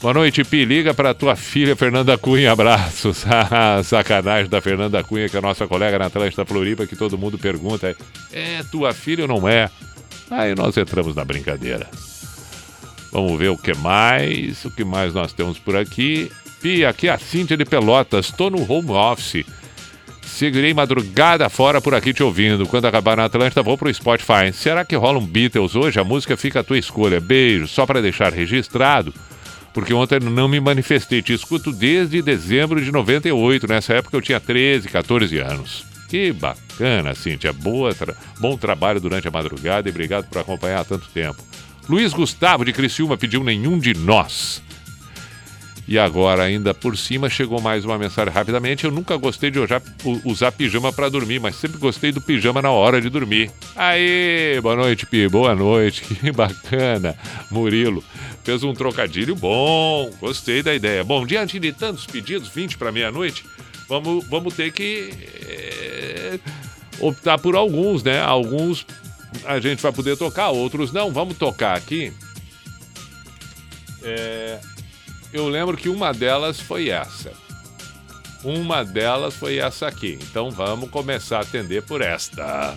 [0.00, 0.64] Boa noite, Pi.
[0.64, 2.52] Liga para tua filha Fernanda Cunha.
[2.52, 3.24] Abraços.
[3.84, 7.36] Sacanagem da Fernanda Cunha, que é a nossa colega na Atlântida Floripa, que todo mundo
[7.36, 7.96] pergunta:
[8.32, 9.68] é tua filha ou não é?
[10.30, 11.88] Aí nós entramos na brincadeira.
[13.10, 16.30] Vamos ver o que mais, o que mais nós temos por aqui.
[16.88, 19.44] Aqui é a Cíntia de Pelotas, estou no home office.
[20.22, 22.66] Seguirei madrugada fora por aqui te ouvindo.
[22.66, 24.52] Quando acabar na Atlântida, vou pro Spotify.
[24.52, 25.98] Será que rola um Beatles hoje?
[25.98, 27.20] A música fica à tua escolha.
[27.20, 29.12] Beijo, só para deixar registrado.
[29.72, 31.22] Porque ontem não me manifestei.
[31.22, 33.66] Te escuto desde dezembro de 98.
[33.66, 35.84] Nessa época eu tinha 13, 14 anos.
[36.08, 37.52] Que bacana, Cíntia.
[37.52, 41.42] Boa tra- Bom trabalho durante a madrugada e obrigado por acompanhar há tanto tempo.
[41.88, 44.62] Luiz Gustavo de Criciúma pediu nenhum de nós.
[45.88, 48.84] E agora, ainda por cima, chegou mais uma mensagem rapidamente.
[48.84, 49.58] Eu nunca gostei de
[50.22, 53.50] usar, pijama para dormir, mas sempre gostei do pijama na hora de dormir.
[53.74, 55.26] Aê, boa noite, Pi.
[55.28, 56.02] Boa noite.
[56.20, 57.16] Que bacana.
[57.50, 58.04] Murilo
[58.44, 60.10] fez um trocadilho bom.
[60.20, 61.02] Gostei da ideia.
[61.02, 63.46] Bom, diante de tantos pedidos, 20 para meia-noite,
[63.88, 65.10] vamos, vamos ter que
[65.40, 66.38] eh,
[67.00, 68.20] optar por alguns, né?
[68.20, 68.84] Alguns
[69.46, 71.10] a gente vai poder tocar, outros não.
[71.10, 72.12] Vamos tocar aqui.
[74.02, 74.58] É,
[75.32, 77.32] eu lembro que uma delas foi essa.
[78.44, 80.18] Uma delas foi essa aqui.
[80.22, 82.76] Então vamos começar a atender por esta.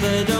[0.00, 0.39] but don't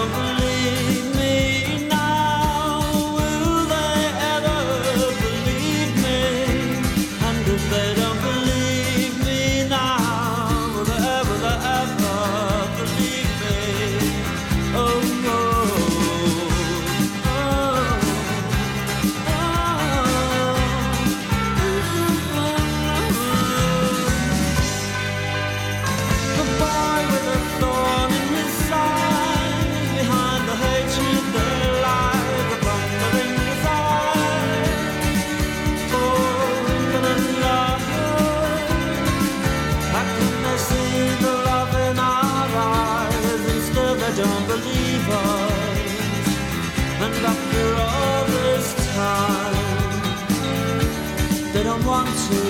[52.05, 52.41] want to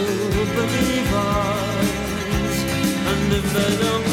[0.54, 1.88] believe us.
[3.10, 4.09] And if they don't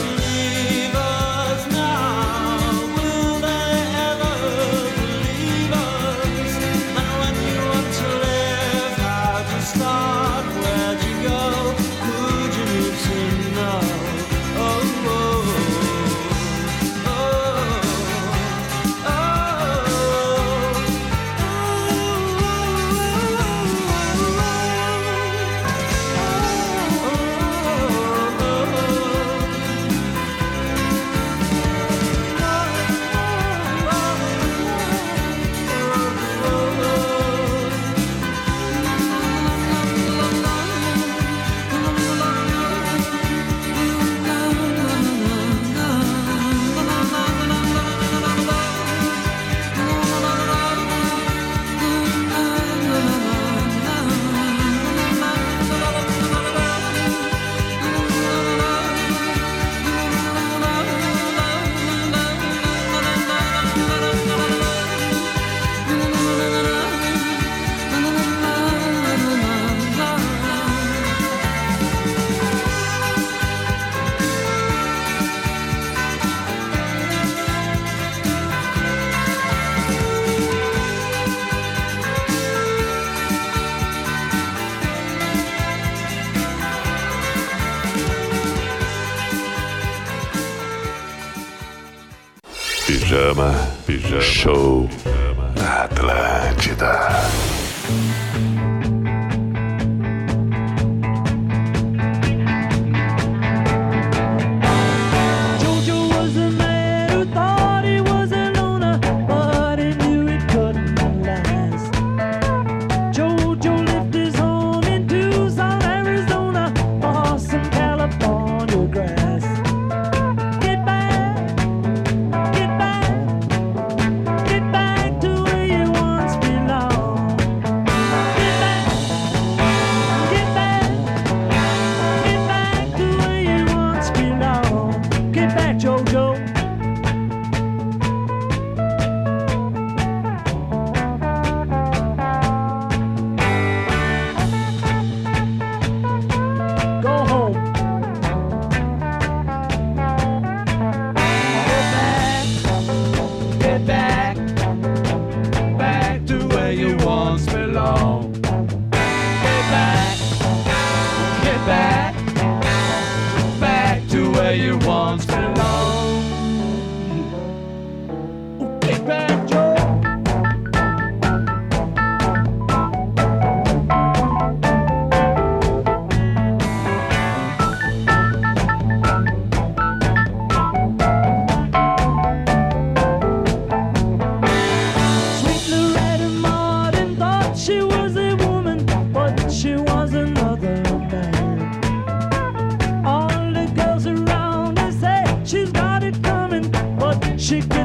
[197.48, 197.77] she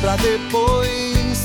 [0.00, 1.44] pra depois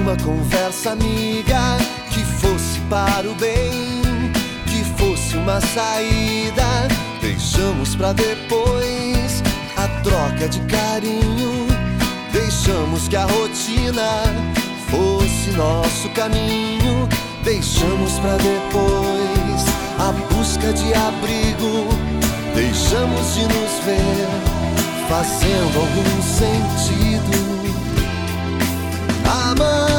[0.00, 1.76] uma conversa amiga
[2.10, 4.32] que fosse para o bem,
[4.66, 6.88] que fosse uma saída.
[7.20, 9.42] Deixamos pra depois
[9.76, 11.66] a troca de carinho.
[12.32, 14.22] Deixamos que a rotina
[14.90, 17.08] fosse nosso caminho.
[17.44, 19.64] Deixamos pra depois
[19.98, 21.88] a busca de abrigo.
[22.54, 24.58] Deixamos de nos ver
[25.08, 26.97] fazendo algum sentido.
[29.48, 29.97] Amanhã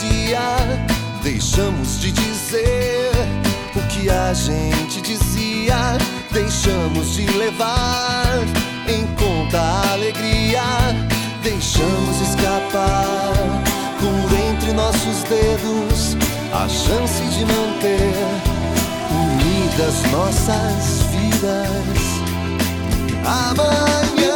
[0.00, 0.56] dia.
[1.22, 3.12] Deixamos de dizer
[3.74, 5.96] o que a gente dizia.
[6.30, 8.38] Deixamos de levar
[8.88, 10.62] em conta a alegria.
[11.42, 13.32] Deixamos escapar
[14.00, 16.16] por entre nossos dedos
[16.52, 18.14] a chance de manter
[19.10, 22.24] unidas nossas vidas.
[23.24, 24.33] Amanhã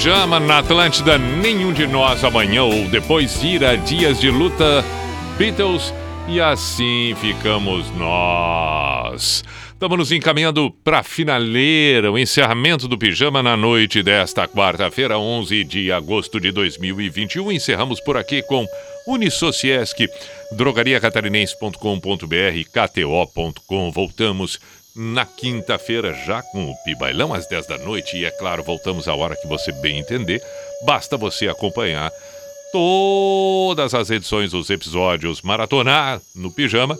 [0.00, 4.82] Pijama na Atlântida, nenhum de nós amanhã ou depois irá dias de luta,
[5.36, 5.92] Beatles
[6.26, 9.44] e assim ficamos nós.
[9.74, 15.64] Estamos nos encaminhando para a finaleira, o encerramento do Pijama na noite desta quarta-feira, 11
[15.64, 17.52] de agosto de 2021.
[17.52, 18.66] Encerramos por aqui com
[19.06, 20.08] Unisociesc,
[20.52, 21.76] drogariacatarinense.com.br,
[22.72, 23.90] kto.com.
[23.90, 24.58] Voltamos
[24.94, 29.14] na quinta-feira já com o Pibailão às 10 da noite e é claro, voltamos à
[29.14, 30.42] hora que você bem entender.
[30.84, 32.10] Basta você acompanhar
[32.72, 36.98] todas as edições dos episódios maratonar no Pijama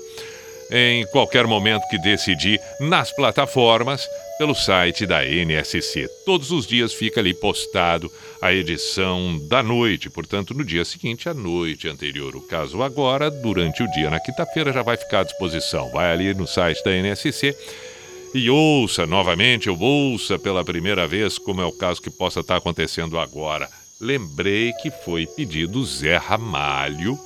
[0.70, 4.06] em qualquer momento que decidir nas plataformas
[4.40, 6.08] pelo site da NSC.
[6.24, 8.10] Todos os dias fica ali postado
[8.40, 12.34] a edição da noite, portanto, no dia seguinte, à noite anterior.
[12.34, 15.90] O caso agora, durante o dia, na quinta-feira, já vai ficar à disposição.
[15.90, 17.54] Vai ali no site da NSC
[18.32, 22.56] e ouça novamente, ou ouça pela primeira vez, como é o caso que possa estar
[22.56, 23.68] acontecendo agora.
[24.00, 27.18] Lembrei que foi pedido Zé Ramalho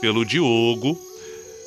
[0.00, 0.98] pelo Diogo,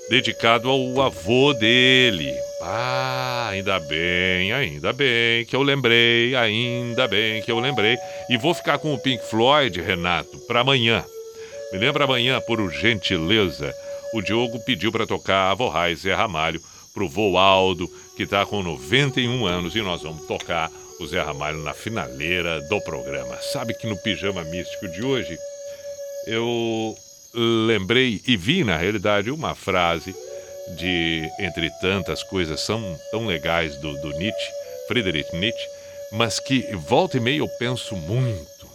[0.09, 2.48] dedicado ao avô dele.
[2.61, 7.98] Ah, ainda bem, ainda bem que eu lembrei, ainda bem que eu lembrei.
[8.30, 11.06] E vou ficar com o Pink Floyd, Renato, para amanhã.
[11.72, 13.73] Me lembra amanhã, por gentileza.
[14.14, 16.61] O Diogo pediu para tocar Avô Raiz Zé Ramalho
[16.94, 20.69] pro vô Aldo, que está com 91 anos, e nós vamos tocar
[20.99, 23.38] o Zé Ramalho na finaleira do programa.
[23.41, 25.38] Sabe que no Pijama Místico de hoje,
[26.27, 26.94] eu
[27.34, 30.14] lembrei e vi, na realidade, uma frase
[30.76, 34.52] de, entre tantas coisas são tão legais do, do Nietzsche,
[34.88, 35.68] Friedrich Nietzsche,
[36.12, 38.70] mas que volta e meia eu penso muito,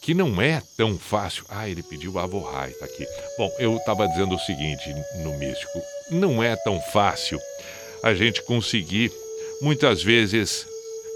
[0.00, 1.44] que não é tão fácil.
[1.48, 3.06] Ah, ele pediu a Rai, tá aqui.
[3.38, 5.80] Bom, eu estava dizendo o seguinte no Místico,
[6.10, 7.40] não é tão fácil
[8.02, 9.12] a gente conseguir,
[9.60, 10.66] muitas vezes,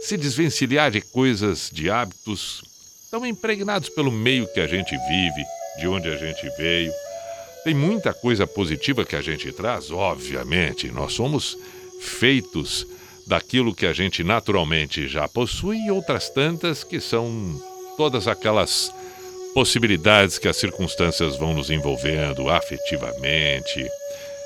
[0.02, 2.62] se desvencilhar de coisas, de hábitos
[3.10, 5.44] tão impregnados pelo meio que a gente vive,
[5.78, 6.92] de onde a gente veio.
[7.66, 10.88] Tem muita coisa positiva que a gente traz, obviamente.
[10.92, 11.58] Nós somos
[12.00, 12.86] feitos
[13.26, 17.60] daquilo que a gente naturalmente já possui e outras tantas que são
[17.96, 18.94] todas aquelas
[19.52, 23.84] possibilidades que as circunstâncias vão nos envolvendo afetivamente,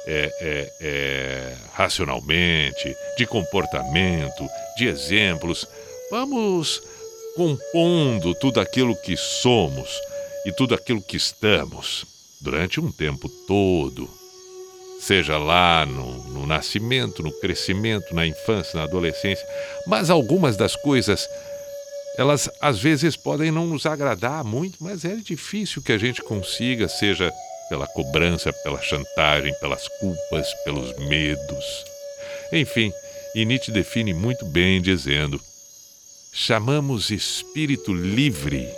[0.06, 4.48] é, é, é, racionalmente, de comportamento,
[4.78, 5.66] de exemplos.
[6.10, 6.82] Vamos
[7.36, 9.90] compondo tudo aquilo que somos
[10.46, 12.09] e tudo aquilo que estamos
[12.40, 14.08] durante um tempo todo.
[15.00, 19.46] Seja lá no, no nascimento, no crescimento, na infância, na adolescência.
[19.86, 21.28] Mas algumas das coisas,
[22.18, 26.88] elas às vezes podem não nos agradar muito, mas é difícil que a gente consiga,
[26.88, 27.32] seja
[27.70, 31.84] pela cobrança, pela chantagem, pelas culpas, pelos medos.
[32.52, 32.92] Enfim,
[33.34, 35.40] e Nietzsche define muito bem dizendo:
[36.32, 38.68] chamamos espírito livre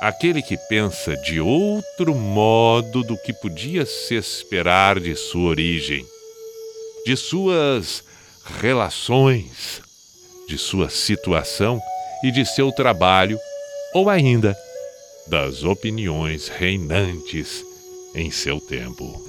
[0.00, 6.06] aquele que pensa de outro modo do que podia se esperar de sua origem,
[7.04, 8.04] de suas
[8.60, 9.82] relações,
[10.48, 11.80] de sua situação
[12.22, 13.38] e de seu trabalho,
[13.92, 14.56] ou ainda
[15.26, 17.64] das opiniões reinantes
[18.14, 19.22] em seu tempo.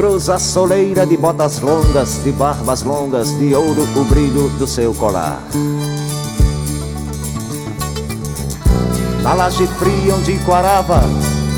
[0.00, 4.94] Cruza a soleira de botas longas, de barbas longas, de ouro o brilho do seu
[4.94, 5.42] colar.
[9.22, 11.02] Na laje fria onde quarava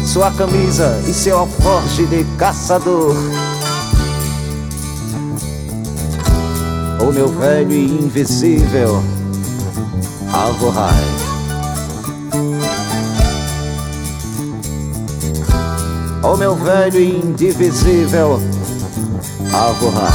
[0.04, 3.14] sua camisa e seu alforje de caçador.
[7.00, 9.04] O meu velho e invisível
[10.32, 11.31] Alvorrai.
[16.32, 18.40] O meu velho e indivisível
[19.52, 20.08] Alvorrai.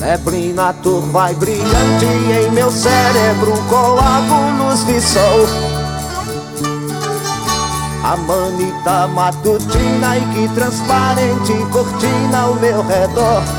[0.00, 5.46] Neblina turva e brilhante em meu cérebro coágulos de sol.
[8.02, 13.57] A manita matutina e que transparente cortina ao meu redor.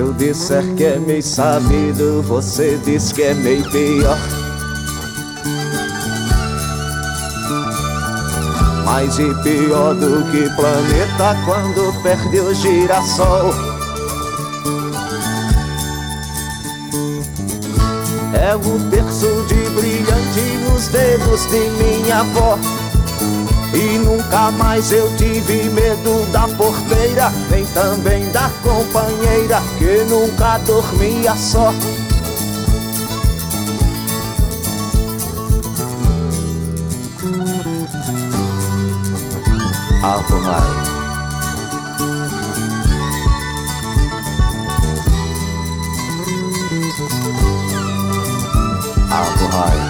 [0.00, 4.16] Eu disser que é meio sabido, você diz que é meio pior.
[8.86, 13.52] Mais e pior do que planeta quando perde o girassol.
[18.32, 22.58] É o terço de brilhante nos dedos de minha avó.
[23.74, 31.36] E nunca mais eu tive medo da porteira, nem também da companheira que nunca dormia
[31.36, 31.74] só.
[40.02, 40.70] Alvorrai.
[49.10, 49.89] Alvorrai.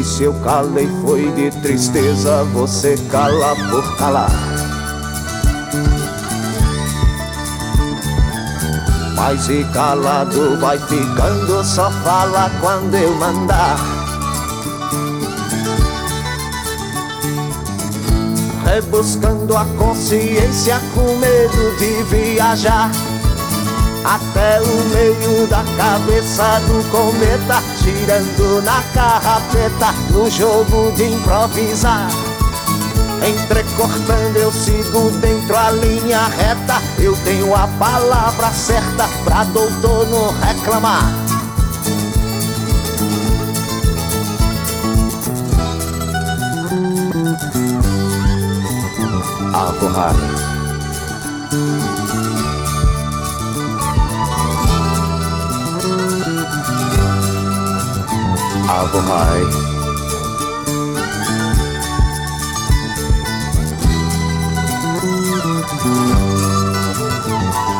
[0.00, 4.30] E se eu calei foi de tristeza, você cala por calar.
[9.14, 13.76] Mas e calado vai ficando, só fala quando eu mandar.
[18.64, 22.90] Rebuscando a consciência com medo de viajar.
[24.04, 32.08] Até o meio da cabeça do cometa, girando na carrapeta, no jogo de improvisar.
[33.26, 36.80] Entrecortando eu sigo dentro a linha reta.
[36.98, 41.30] Eu tenho a palavra certa pra doutor não reclamar
[58.92, 59.44] Apple High.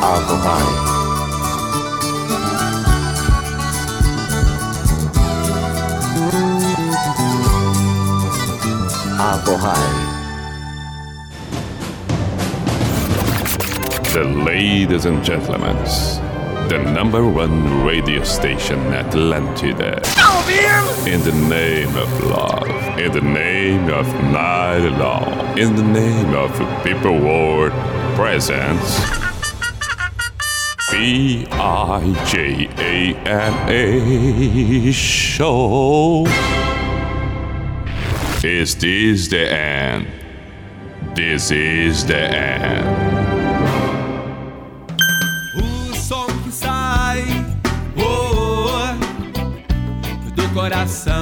[0.04, 0.70] Apple High.
[9.18, 9.90] Apple High.
[14.12, 15.76] The ladies and gentlemen
[16.70, 19.98] the number one radio station Atlantida.
[21.04, 26.52] In the name of love, in the name of night long, in the name of
[26.84, 27.72] people world
[28.14, 29.00] presence.
[30.92, 36.24] B I J A M A show.
[38.44, 40.06] Is this the end?
[41.16, 43.09] This is the end.
[50.60, 51.10] Coração.